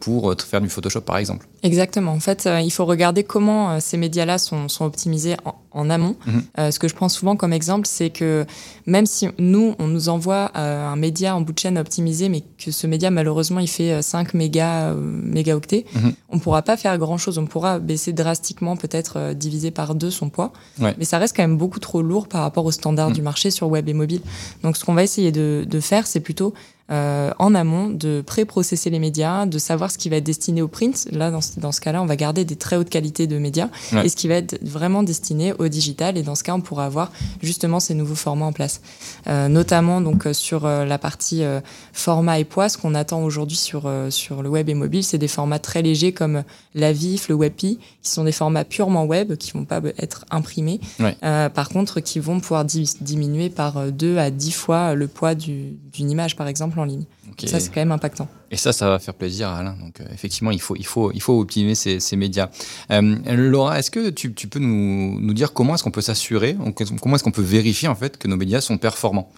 [0.00, 1.46] pour faire du Photoshop, par exemple.
[1.66, 2.12] Exactement.
[2.12, 5.90] En fait, euh, il faut regarder comment euh, ces médias-là sont, sont optimisés en, en
[5.90, 6.16] amont.
[6.26, 6.42] Mhm.
[6.58, 8.46] Euh, ce que je prends souvent comme exemple, c'est que
[8.86, 12.70] même si nous, on nous envoie un média en bout de chaîne optimisé, mais que
[12.70, 16.12] ce média, malheureusement, il fait euh, 5 mégas, euh, mégaoctets, Mhm.
[16.30, 17.38] on pourra pas faire grand-chose.
[17.38, 20.52] On pourra baisser drastiquement, peut-être diviser par deux son poids.
[20.80, 20.94] Ouais.
[20.98, 23.14] Mais ça reste quand même beaucoup trop lourd par rapport aux standards Mhm.
[23.14, 24.20] du marché sur web et mobile.
[24.62, 26.54] Donc, ce qu'on va essayer de, de faire, c'est plutôt
[26.90, 30.68] euh, en amont de pré-processer les médias, de savoir ce qui va être destiné au
[30.68, 31.08] print.
[31.10, 33.68] Là, dans ce, dans ce cas-là, on va garder des très hautes qualités de médias
[33.92, 34.06] Ouais.
[34.06, 36.16] et ce qui va être vraiment destiné au digital.
[36.16, 37.10] Et dans ce cas, on pourra avoir
[37.42, 38.80] justement ces nouveaux formats en place,
[39.28, 41.60] Euh, notamment donc euh, sur euh, la partie euh,
[41.92, 42.68] format et poids.
[42.68, 45.82] Ce qu'on attend aujourd'hui sur euh, sur le web et mobile, c'est des formats très
[45.82, 46.44] légers comme
[46.74, 50.80] la VIF, le WebP, qui sont des formats purement web, qui vont pas être imprimés.
[51.00, 51.16] Ouais.
[51.24, 55.08] Euh, par contre, qui vont pouvoir di- diminuer par euh, 2 à 10 fois le
[55.08, 57.04] poids du- d'une image, par exemple, en ligne.
[57.46, 58.28] Ça, c'est quand même impactant.
[58.50, 59.76] Et ça, ça va faire plaisir à Alain.
[59.82, 62.48] Donc, euh, effectivement, il faut, il faut, il faut optimiser ces, ces médias.
[62.90, 66.56] Euh, Laura, est-ce que tu, tu peux nous, nous dire comment est-ce qu'on peut s'assurer,
[67.02, 69.30] comment est-ce qu'on peut vérifier en fait que nos médias sont performants?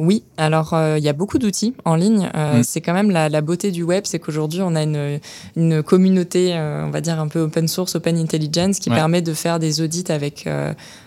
[0.00, 2.28] Oui, alors euh, il y a beaucoup d'outils en ligne.
[2.34, 2.62] Euh, Mm.
[2.64, 5.20] C'est quand même la, la beauté du web, c'est qu'aujourd'hui on a une,
[5.54, 8.96] une communauté, euh, on va dire un peu open source, open intelligence, qui Ouais.
[8.96, 10.48] permet de faire des audits avec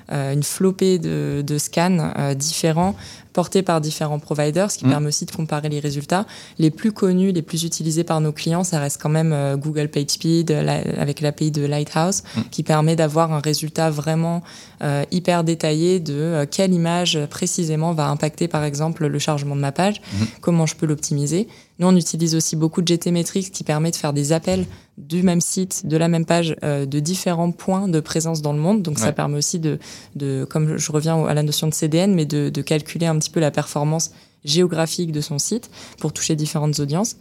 [0.10, 2.96] une flopée de, de scans euh, différents
[3.34, 4.90] portés par différents providers, ce qui Mm.
[4.90, 6.26] permet aussi de comparer les résultats.
[6.58, 9.90] Les plus connus, les plus utilisés par nos clients, ça reste quand même euh, Google
[9.90, 12.42] PageSpeed la- avec l'API de Lighthouse, Mm.
[12.50, 14.42] qui permet d'avoir un résultat vraiment
[14.82, 19.56] euh, hyper détaillé de euh, quelle image euh, précisément va impacter par exemple le chargement
[19.56, 20.28] de ma page, Mhm.
[20.42, 21.48] comment je peux l'optimiser.
[21.80, 24.66] Nous, on utilise aussi beaucoup de GTmetrix qui permet de faire des appels
[24.98, 28.60] du même site, de la même page, euh, de différents points de présence dans le
[28.60, 28.82] monde.
[28.82, 29.04] Donc Ouais.
[29.04, 29.78] ça permet aussi de,
[30.16, 33.30] de, comme je reviens à la notion de CDN, mais de, de calculer un petit
[33.30, 34.12] peu la performance
[34.44, 37.16] géographique de son site pour toucher différentes audiences.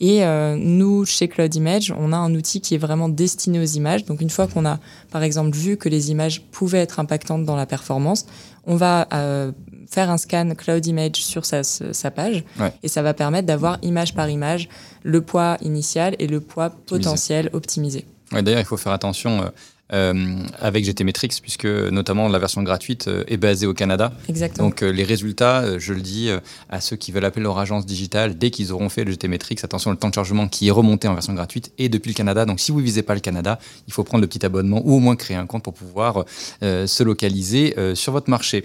[0.00, 3.64] Et euh, nous, chez Cloud Image, on a un outil qui est vraiment destiné aux
[3.64, 4.04] images.
[4.04, 4.80] Donc une fois qu'on a,
[5.12, 8.26] par exemple, vu que les images pouvaient être impactantes dans la performance,
[8.66, 9.52] on va euh,
[9.88, 12.72] faire un scan Cloud Image sur sa, sa page Ouais.
[12.82, 14.68] et ça va permettre d'avoir image par image
[15.02, 18.04] le poids initial et le poids potentiel optimisé.
[18.32, 19.48] Ouais, D'ailleurs, il faut faire attention euh,
[19.92, 20.14] euh,
[20.58, 24.10] avec GTmetrix, puisque notamment la version gratuite euh, est basée au Canada.
[24.26, 24.68] Exactement.
[24.68, 26.30] Donc euh, les résultats, je le dis
[26.70, 29.90] à ceux qui veulent appeler leur agence digitale, dès qu'ils auront fait le GTmetrix, attention,
[29.90, 32.46] le temps de chargement qui est remonté en version gratuite est depuis le Canada.
[32.46, 34.98] Donc si vous visez pas le Canada, il faut prendre le petit abonnement ou au
[34.98, 36.24] moins créer un compte pour pouvoir
[36.62, 38.64] se localiser sur votre marché.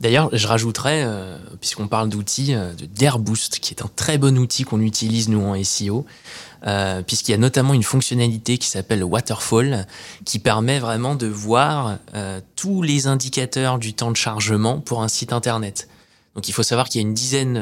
[0.00, 4.38] D'ailleurs, je rajouterais, euh, puisqu'on parle d'outils, euh, de Dareboost, qui est un très bon
[4.38, 6.06] outil qu'on utilise nous en SEO,
[6.66, 9.86] euh, puisqu'il y a notamment une fonctionnalité qui s'appelle Waterfall,
[10.24, 15.08] qui permet vraiment de voir euh, tous les indicateurs du temps de chargement pour un
[15.08, 15.86] site internet.
[16.34, 17.54] Donc il faut savoir qu'il y a une dizaine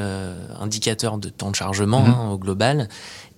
[0.60, 2.10] d'indicateurs de temps de chargement Mhm.
[2.10, 2.88] hein, au global,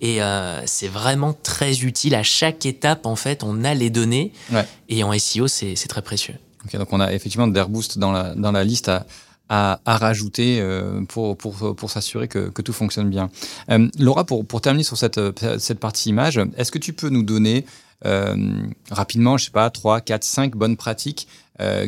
[0.01, 0.19] et
[0.65, 2.15] c'est vraiment très utile.
[2.15, 4.67] À chaque étape, en fait, on a les données, Ouais.
[4.89, 6.35] et en SEO, c'est très précieux.
[6.73, 8.91] Donc on a effectivement d'Airboost dans la, dans la liste
[9.53, 13.29] à, rajouter euh, pour, s'assurer que, tout fonctionne bien.
[13.69, 15.19] Euh, Laura, pour, terminer sur cette,
[15.79, 17.65] partie image, est-ce que tu peux nous donner
[18.05, 21.27] euh, rapidement, je sais pas, 3, 4, 5 bonnes pratiques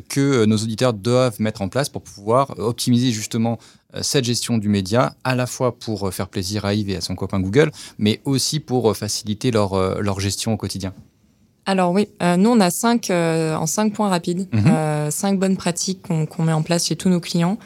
[0.07, 3.57] que nos auditeurs doivent mettre en place pour pouvoir optimiser justement
[4.01, 7.15] cette gestion du média, à la fois pour faire plaisir à Yves et à son
[7.15, 10.93] copain Google, mais aussi pour faciliter leur gestion au quotidien?
[11.65, 14.63] Alors oui, euh, nous on a cinq euh, en cinq points rapides, Mhm.
[14.67, 17.57] euh, cinq bonnes pratiques qu'on met en place chez tous nos clients.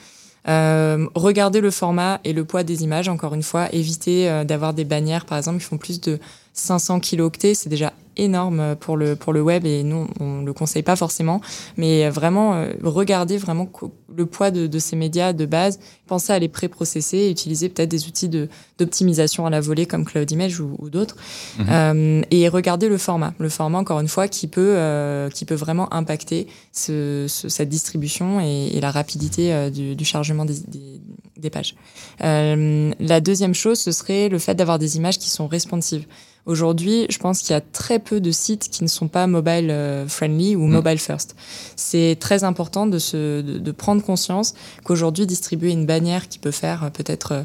[0.47, 4.73] Euh, regarder le format et le poids des images, encore une fois, éviter euh, d'avoir
[4.73, 6.19] des bannières, par exemple, qui font plus de
[6.53, 10.83] 500 kilooctets, c'est déjà énorme pour le pour le web et nous on le conseille
[10.83, 11.39] pas forcément.
[11.77, 13.69] Mais vraiment euh, regarder vraiment
[14.15, 15.79] le poids de, de ces médias de base.
[16.07, 20.05] Penser à les pré-processer et utiliser peut-être des outils de d'optimisation à la volée comme
[20.05, 21.15] Cloud Image ou, ou d'autres.
[21.59, 21.65] Mhm.
[21.69, 23.33] Euh, et regarder le format.
[23.39, 27.69] Le format encore une fois qui peut euh, qui peut vraiment impacter ce, ce- cette
[27.69, 31.01] distribution et, et la rapidité euh, du, du chargement des, des,
[31.37, 31.75] des pages.
[32.21, 36.05] La deuxième chose ce serait le fait d'avoir des images qui sont responsives.
[36.45, 39.69] Aujourd'hui, je pense qu'il y a très peu de sites qui ne sont pas mobile
[39.69, 40.71] euh, friendly ou Mm.
[40.71, 41.35] mobile first.
[41.75, 44.53] C'est très important de, se, de, de prendre conscience
[44.85, 47.43] qu'aujourd'hui, distribuer une bannière qui peut faire euh, peut-être euh,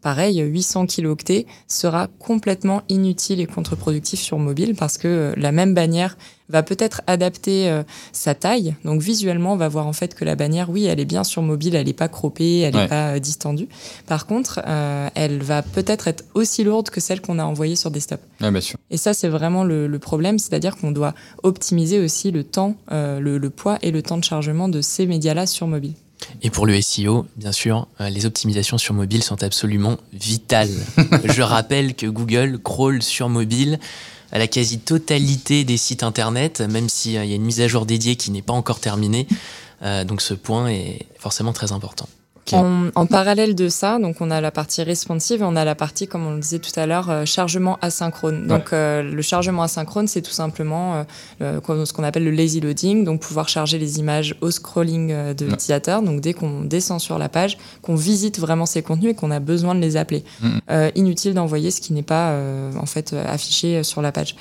[0.00, 5.74] pareil 800 kilooctets sera complètement inutile et contre-productif sur mobile parce que euh, la même
[5.74, 6.16] bannière
[6.48, 8.74] va peut-être adapter euh, sa taille.
[8.84, 11.40] Donc visuellement, on va voir en fait que la bannière, oui, elle est bien sur
[11.40, 12.88] mobile, elle n'est pas croppée, elle n'est Ouais.
[12.88, 13.68] pas euh, distendue.
[14.06, 17.90] Par contre, euh, elle va peut-être être aussi lourde que celle qu'on a envoyée sur
[17.90, 18.20] desktop.
[18.42, 18.76] Oui, bien sûr.
[18.90, 23.38] Et ça, c'est vraiment le, le problème, c'est-à-dire qu'on doit optimiser aussi le temps, le,
[23.38, 25.94] le poids et le temps de chargement de ces médias-là sur mobile.
[26.42, 30.70] Et pour le SEO, bien sûr, euh, les optimisations sur mobile sont absolument vitales.
[31.24, 33.78] Je rappelle que Google crawl sur mobile
[34.32, 38.16] à la quasi-totalité des sites internet, même s'il y a une mise à jour dédiée
[38.16, 39.26] qui n'est pas encore terminée.
[39.82, 42.08] Euh, donc ce point est forcément très important.
[42.52, 45.74] En, en parallèle de ça, donc on a la partie responsive et on a la
[45.74, 48.46] partie, comme on le disait tout à l'heure, euh, chargement asynchrone.
[48.46, 51.04] Donc euh, le chargement asynchrone, c'est tout simplement
[51.40, 55.44] euh, ce qu'on appelle le lazy loading, donc pouvoir charger les images au scrolling de
[55.44, 56.02] l'utilisateur.
[56.02, 59.40] Donc dès qu'on descend sur la page, qu'on visite vraiment ces contenus et qu'on a
[59.40, 60.24] besoin de les appeler.
[60.70, 64.36] Euh, inutile d'envoyer ce qui n'est pas euh, en fait affiché sur la page.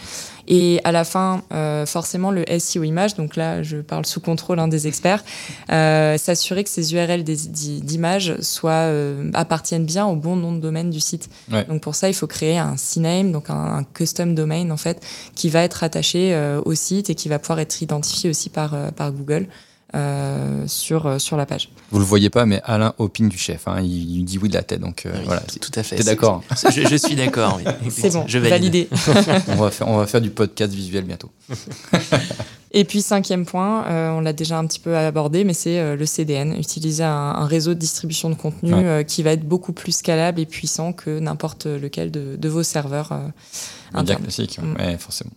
[0.54, 4.60] Et à la fin, euh, forcément, le SEO image, donc là, je parle sous contrôle
[4.60, 5.24] hein, des experts,
[5.72, 10.90] euh, s'assurer que ces URL d'images soient euh, appartiennent bien au bon nom de domaine
[10.90, 11.30] du site.
[11.50, 11.64] Ouais.
[11.64, 15.02] Donc pour ça, il faut créer un CNAME, donc un, un custom domain en fait,
[15.36, 19.14] qui va être attaché au site et qui va pouvoir être identifié aussi par par
[19.14, 19.48] Google
[19.96, 21.70] euh, sur euh, sur la page.
[21.92, 23.68] Vous le voyez pas, mais Alain opine du chef.
[23.68, 23.82] hein.
[23.82, 24.80] Il, il dit oui de la tête.
[24.82, 25.42] Donc euh, Oui, voilà.
[25.42, 25.96] tout à fait.
[25.98, 27.60] T'es d'accord c'est- Je, je suis d'accord.
[27.64, 27.72] oui.
[27.90, 28.52] C'est bon, je valide.
[28.52, 28.90] validé.
[29.50, 31.30] on, va faire, on va faire du podcast visuel bientôt.
[32.74, 35.98] Et puis cinquième point, euh, on l'a déjà un petit peu abordé, mais c'est euh,
[35.98, 38.86] le CDN, utiliser un, un réseau de distribution de contenu Ouais.
[38.86, 42.64] euh, qui va être beaucoup plus scalable et puissant que n'importe lequel de, de vos
[42.64, 43.12] serveurs.
[43.94, 44.24] Internes.
[44.24, 44.76] classique, Mm.
[44.78, 45.32] ouais, forcément.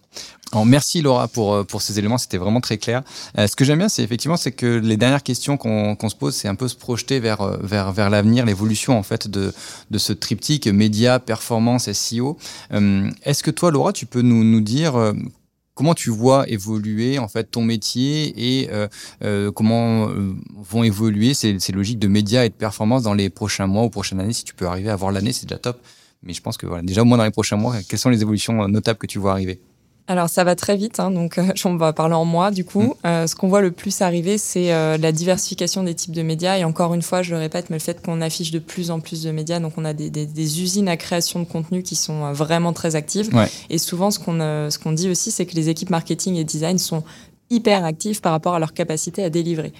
[0.53, 3.03] Alors, merci Laura pour, euh, pour ces éléments, c'était vraiment très clair.
[3.39, 6.15] Euh, ce que j'aime bien, c'est effectivement c'est que les dernières questions qu'on qu'on se
[6.15, 9.53] pose, c'est un peu se projeter vers, euh, vers, vers l'avenir, l'évolution en fait de,
[9.91, 12.39] de ce triptyque média, performance, SEO.
[12.73, 15.13] Euh, Est-ce que toi, Laura, tu peux nous, nous dire euh,
[15.75, 18.87] comment tu vois évoluer en fait ton métier et euh,
[19.25, 20.09] euh, comment
[20.71, 23.91] vont évoluer ces, ces logiques de médias et de performance dans les prochains mois ou
[23.91, 25.81] prochaines années Si tu peux arriver à voir l'année, c'est déjà top.
[26.27, 28.23] Mais je pense que voilà, déjà au moins dans les prochains mois, quelles sont les
[28.23, 29.61] évolutions euh, notables que tu vois arriver?
[30.07, 32.83] Alors ça va très vite, hein, donc euh, on va parler en moi du coup.
[32.83, 33.07] Mm.
[33.07, 36.59] Euh, ce qu'on voit le plus arriver, c'est euh, la diversification des types de médias.
[36.59, 39.01] Et encore une fois, je le répète, mais le fait qu'on affiche de plus en
[39.01, 41.97] plus de médias, donc on a des, des- des usines à création de contenu qui
[41.97, 43.35] sont vraiment très actives.
[43.35, 43.49] Ouais.
[43.71, 44.39] Et souvent, ce qu'on
[44.71, 47.03] ce qu'on dit aussi, c'est que les équipes marketing et design sont
[47.51, 49.73] hyper actives par rapport à leur capacité à délivrer,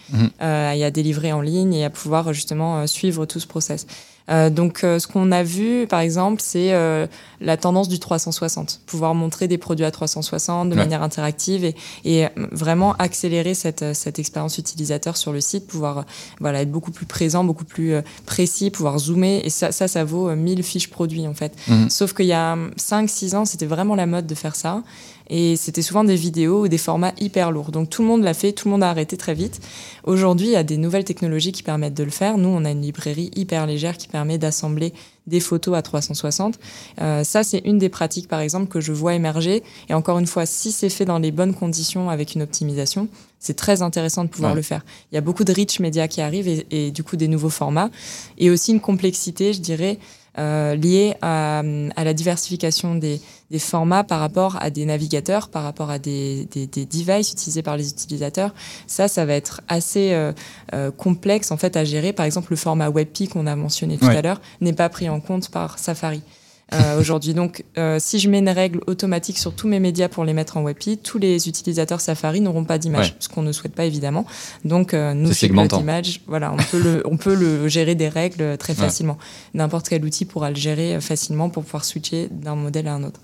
[0.43, 3.87] euh, et à délivrer en ligne et à pouvoir justement suivre tout ce process.
[4.31, 7.07] Euh, donc, euh, ce qu'on a vu, par exemple, c'est euh,
[7.43, 10.81] la tendance du 360, pouvoir montrer des produits à 360 de Ouais.
[10.81, 11.75] manière interactive et,
[12.07, 16.07] et euh, vraiment accélérer cette, cette expérience utilisateur sur le site, pouvoir
[16.41, 20.31] voilà être beaucoup plus présent, beaucoup plus précis, pouvoir zoomer et ça, ça, ça vaut
[20.31, 21.53] euh, 1000 fiches produits en fait.
[21.69, 21.91] Mhm.
[21.91, 24.83] Sauf qu'il y a 5-6 ans, c'était vraiment la mode de faire ça.
[25.31, 27.71] Et c'était souvent des vidéos ou des formats hyper lourds.
[27.71, 29.61] Donc tout le monde l'a fait, tout le monde a arrêté très vite.
[30.05, 32.37] Aujourd'hui, il y a des nouvelles technologies qui permettent de le faire.
[32.39, 34.93] Nous, on a une librairie hyper légère qui permet d'assembler
[35.27, 36.59] des photos à 360.
[37.01, 39.63] Euh, ça, c'est une des pratiques, par exemple, que je vois émerger.
[39.89, 43.55] Et encore une fois, si c'est fait dans les bonnes conditions avec une optimisation, c'est
[43.57, 44.57] très intéressant de pouvoir Ouais.
[44.57, 44.85] le faire.
[45.13, 47.51] Il y a beaucoup de rich médias qui arrivent et, et du coup des nouveaux
[47.51, 47.91] formats.
[48.39, 49.99] Et aussi une complexité, je dirais,
[50.37, 51.61] euh, liée à,
[51.95, 53.21] à la diversification des,
[53.53, 57.63] des formats par rapport à des navigateurs, par rapport à des, des, des devices utilisés
[57.63, 58.53] par les utilisateurs.
[58.89, 60.33] Ça, ça va être assez euh,
[60.75, 62.13] euh, complexe en fait à gérer.
[62.13, 64.17] Par exemple, le format WebP qu'on a mentionné tout Ouais.
[64.17, 66.23] à l'heure n'est pas pris en compte par Safari.
[66.73, 67.35] Euh, aujourd'hui.
[67.35, 70.57] Donc, euh, si je mets une règle automatique sur tous mes médias pour les mettre
[70.57, 73.17] en WebP, tous les utilisateurs Safari n'auront pas d'image, Ouais.
[73.19, 74.25] ce qu'on ne souhaite pas évidemment.
[74.65, 75.77] Donc, euh, nous, C'est chez segmentant.
[75.77, 78.79] Cloud Image, voilà, on peut le, on peut le gérer des règles très Ouais.
[78.79, 79.19] facilement.
[79.53, 83.05] N'importe quel outil pourra le gérer euh, facilement pour pouvoir switcher d'un modèle à un
[83.05, 83.21] autre.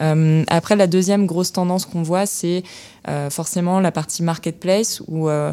[0.00, 2.62] Euh, après, la deuxième grosse tendance qu'on voit, c'est
[3.08, 5.52] euh, forcément la partie marketplace ou euh,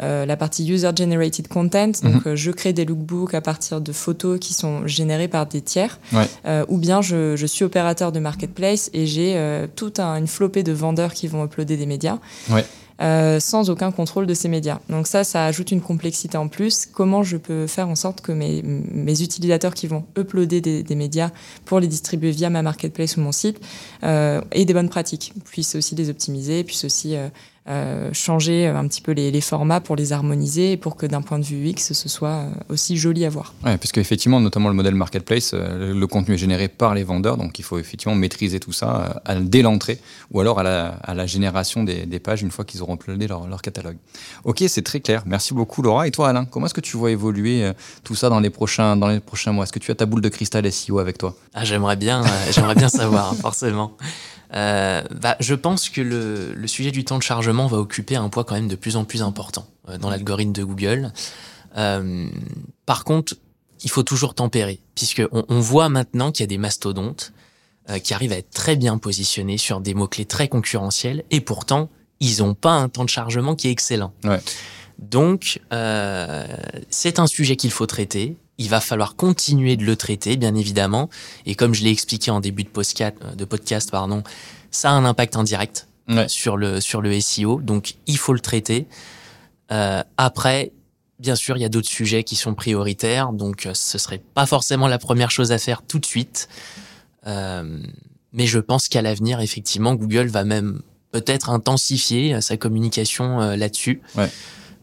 [0.00, 1.92] la partie user-generated content.
[2.02, 5.60] Donc, euh, je crée des lookbooks à partir de photos qui sont générées par des
[5.60, 5.98] tiers.
[6.12, 6.26] Ouais.
[6.68, 10.72] Ou bien je, je suis opérateur de marketplace et j'ai toute un- une flopée de
[10.72, 12.18] vendeurs qui vont uploader des médias.
[12.50, 12.64] Ouais.
[13.02, 14.78] Euh, sans aucun contrôle de ces médias.
[14.88, 16.86] Donc ça, ça ajoute une complexité en plus.
[16.86, 20.94] Comment je peux faire en sorte que mes, mes utilisateurs qui vont uploader des, des
[20.94, 21.30] médias
[21.64, 23.60] pour les distribuer via ma marketplace ou mon site
[24.02, 27.28] euh, aient des bonnes pratiques, puissent aussi les optimiser, puissent aussi euh,
[27.68, 31.22] euh, changer un petit peu les, les formats pour les harmoniser et pour que d'un
[31.22, 33.54] point de vue UX, ce soit euh, aussi joli à voir.
[33.64, 37.36] Ouais, parce qu'effectivement, notamment le modèle marketplace, euh, le contenu est généré par les vendeurs,
[37.36, 39.98] donc il faut effectivement maîtriser tout ça euh, à- dès l'entrée
[40.30, 43.26] ou alors à la, à la génération des, des pages une fois qu'ils auront uploadé
[43.26, 43.96] leur, leur catalogue.
[44.44, 45.22] Ok, c'est très clair.
[45.26, 46.06] Merci beaucoup Laura.
[46.06, 47.70] Et toi Alain, comment est-ce que tu vois évoluer
[48.04, 49.64] tout ça dans les prochains, dans les prochains mois?
[49.64, 51.34] Est-ce que tu as ta boule de cristal SEO avec toi?
[51.54, 53.96] Ah, j'aimerais bien, euh, j'aimerais bien savoir, forcément.
[54.54, 58.28] Euh, bah, je pense que le, le sujet du temps de chargement va occuper un
[58.28, 61.12] poids quand même de plus en plus important euh, dans l'algorithme de Google.
[61.76, 62.28] Euh,
[62.86, 63.34] par contre,
[63.82, 67.32] il faut toujours tempérer, puisque on, voit maintenant qu'il y a des mastodontes
[68.02, 72.38] qui arrivent à être très bien positionnés sur des mots-clés très concurrentiels, et pourtant, ils
[72.38, 74.12] n'ont pas un temps de chargement qui est excellent.
[74.24, 74.40] Ouais.
[74.98, 75.60] Donc,
[76.88, 78.36] c'est un sujet qu'il faut traiter.
[78.58, 81.10] Il va falloir continuer de le traiter, bien évidemment.
[81.44, 84.22] Et comme je l'ai expliqué en début de podcast, de podcast pardon,
[84.70, 86.28] ça a un impact indirect Ouais.
[86.28, 87.60] sur le sur le SEO.
[87.60, 88.86] Donc, il faut le traiter.
[89.72, 90.72] Euh, après,
[91.18, 94.44] Bien sûr, il y a d'autres sujets qui sont prioritaires, donc euh, ce serait pas
[94.44, 96.46] forcément la première chose à faire tout de suite.
[97.26, 97.78] Euh,
[98.34, 103.56] mais je pense qu'à l'avenir, effectivement, Google va même peut-être intensifier euh, sa communication euh,
[103.56, 104.02] là-dessus.
[104.14, 104.30] Ouais.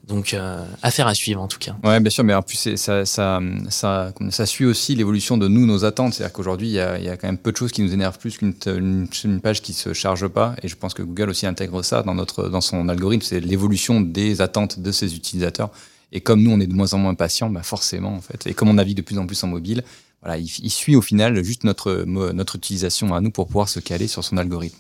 [0.08, 1.76] Donc, euh, affaire à suivre en tout cas.
[1.84, 3.40] Ouais, bien sûr, mais en plus, ça, ça,
[3.70, 6.14] ça, ça suit aussi l'évolution de nous, nos attentes.
[6.14, 8.18] C'est-à-dire qu'aujourd'hui, il y, a, y a quand même peu de choses qui nous énervent
[8.20, 10.56] plus qu'une une, une page qui se charge pas.
[10.62, 13.24] Et je pense que Google aussi intègre ça dans, notre, dans son algorithme.
[13.24, 15.70] C'est l'évolution des attentes de ses utilisateurs.
[16.12, 18.46] Et comme nous, on est de moins en moins patients, bah forcément, en fait.
[18.46, 19.84] Et comme on navigue de plus en plus en mobile,
[20.22, 23.80] voilà, il, il suit au final juste notre, notre utilisation à nous pour pouvoir se
[23.80, 24.78] caler sur son algorithme.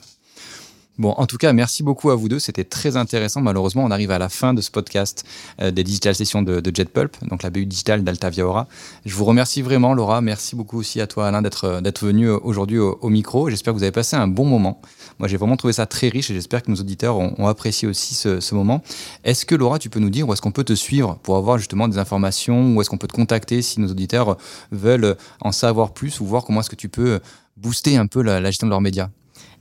[1.00, 2.38] Bon, en tout cas, merci beaucoup à vous deux.
[2.38, 3.42] C'était très intéressant.
[3.42, 5.26] Malheureusement, on arrive à la fin de ce podcast
[5.60, 8.68] euh, des digital sessions de, JetPulp, donc la BU digitale d'Altavia Aura.
[9.04, 10.22] Je vous remercie vraiment, Laura.
[10.22, 13.50] Merci beaucoup aussi à toi, Alain, d'être d'être venu euh, aujourd'hui au, micro.
[13.50, 14.82] J'espère que vous avez passé un bon moment.
[15.18, 17.88] Moi, j'ai vraiment trouvé ça très riche et j'espère que nos auditeurs ont, ont apprécié
[17.88, 18.84] aussi ce, ce moment.
[19.24, 21.58] Est-ce que, Laura, tu peux nous dire où est-ce qu'on peut te suivre pour avoir
[21.58, 22.76] justement des informations?
[22.76, 24.38] Où est-ce qu'on peut te contacter si nos auditeurs
[24.72, 27.20] veulent en savoir plus ou voir comment est-ce que tu peux
[27.58, 29.10] booster un peu la, la gestion de leurs médias?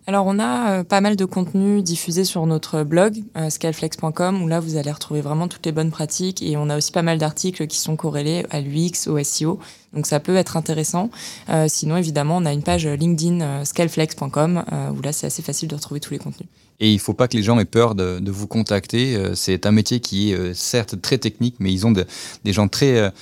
[0.08, 4.48] Alors, on a euh, pas mal de contenu diffusé sur notre blog, euh, scaleflex.com, où
[4.48, 6.42] là, vous allez retrouver vraiment toutes les bonnes pratiques.
[6.42, 9.60] Et on a aussi pas mal d'articles qui sont corrélés à l'UX, au SEO.
[9.92, 11.10] Donc, ça peut être intéressant.
[11.50, 14.64] Euh, sinon, évidemment, on a une page LinkedIn, euh, scaleflex.com,
[14.96, 16.48] où là, c'est assez facile de retrouver tous les contenus.
[16.80, 19.16] Et il faut pas que les gens aient peur de, vous contacter.
[19.34, 22.06] C'est un métier qui est certes très technique, mais ils ont de-
[22.42, 23.12] des gens très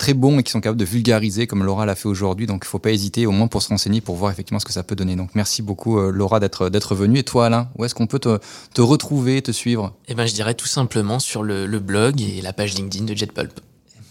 [0.00, 2.46] très bons et qui sont capables de vulgariser comme Laura l'a fait aujourd'hui.
[2.46, 4.72] Donc il faut pas hésiter au moins pour se renseigner pour voir effectivement ce que
[4.72, 5.14] ça peut donner.
[5.14, 7.18] Donc merci beaucoup euh, Laura d'être d'être venue.
[7.18, 8.38] Et toi Alain, où est-ce qu'on peut te,
[8.72, 9.92] te retrouver, te suivre?
[10.08, 13.14] Eh ben, je dirais tout simplement sur le, le blog et la page LinkedIn de
[13.14, 13.60] JetPulp.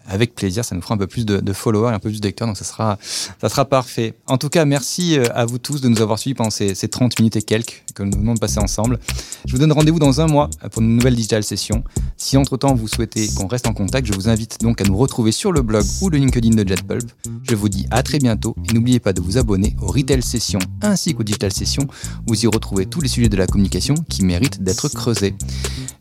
[0.10, 2.28] Avec plaisir, ça nous fera un peu plus de, followers et un peu plus de
[2.28, 4.14] lecteurs, donc ça sera, ça sera parfait.
[4.28, 6.88] En tout cas, merci euh, à vous tous de nous avoir suivis pendant ces, ces
[6.88, 9.00] 30 minutes et quelques que nous venons de passer ensemble.
[9.46, 11.84] Je vous donne rendez-vous dans un mois pour une nouvelle digital session.
[12.18, 15.32] Si entre-temps vous souhaitez qu'on reste en contact, je vous invite donc à nous retrouver
[15.32, 17.10] sur le blog ou le LinkedIn de JetBulb.
[17.44, 20.60] Je vous dis à très bientôt et n'oubliez pas de vous abonner aux Retail Sessions
[20.82, 21.88] ainsi qu'aux Digital Sessions.
[22.28, 25.36] Vous y retrouvez tous les sujets de la communication qui méritent d'être creusés.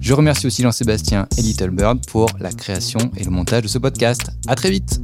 [0.00, 3.78] Je remercie aussi Jean-Sébastien et Little Bird pour la création et le montage de ce
[3.78, 4.30] podcast.
[4.46, 5.00] À très vite!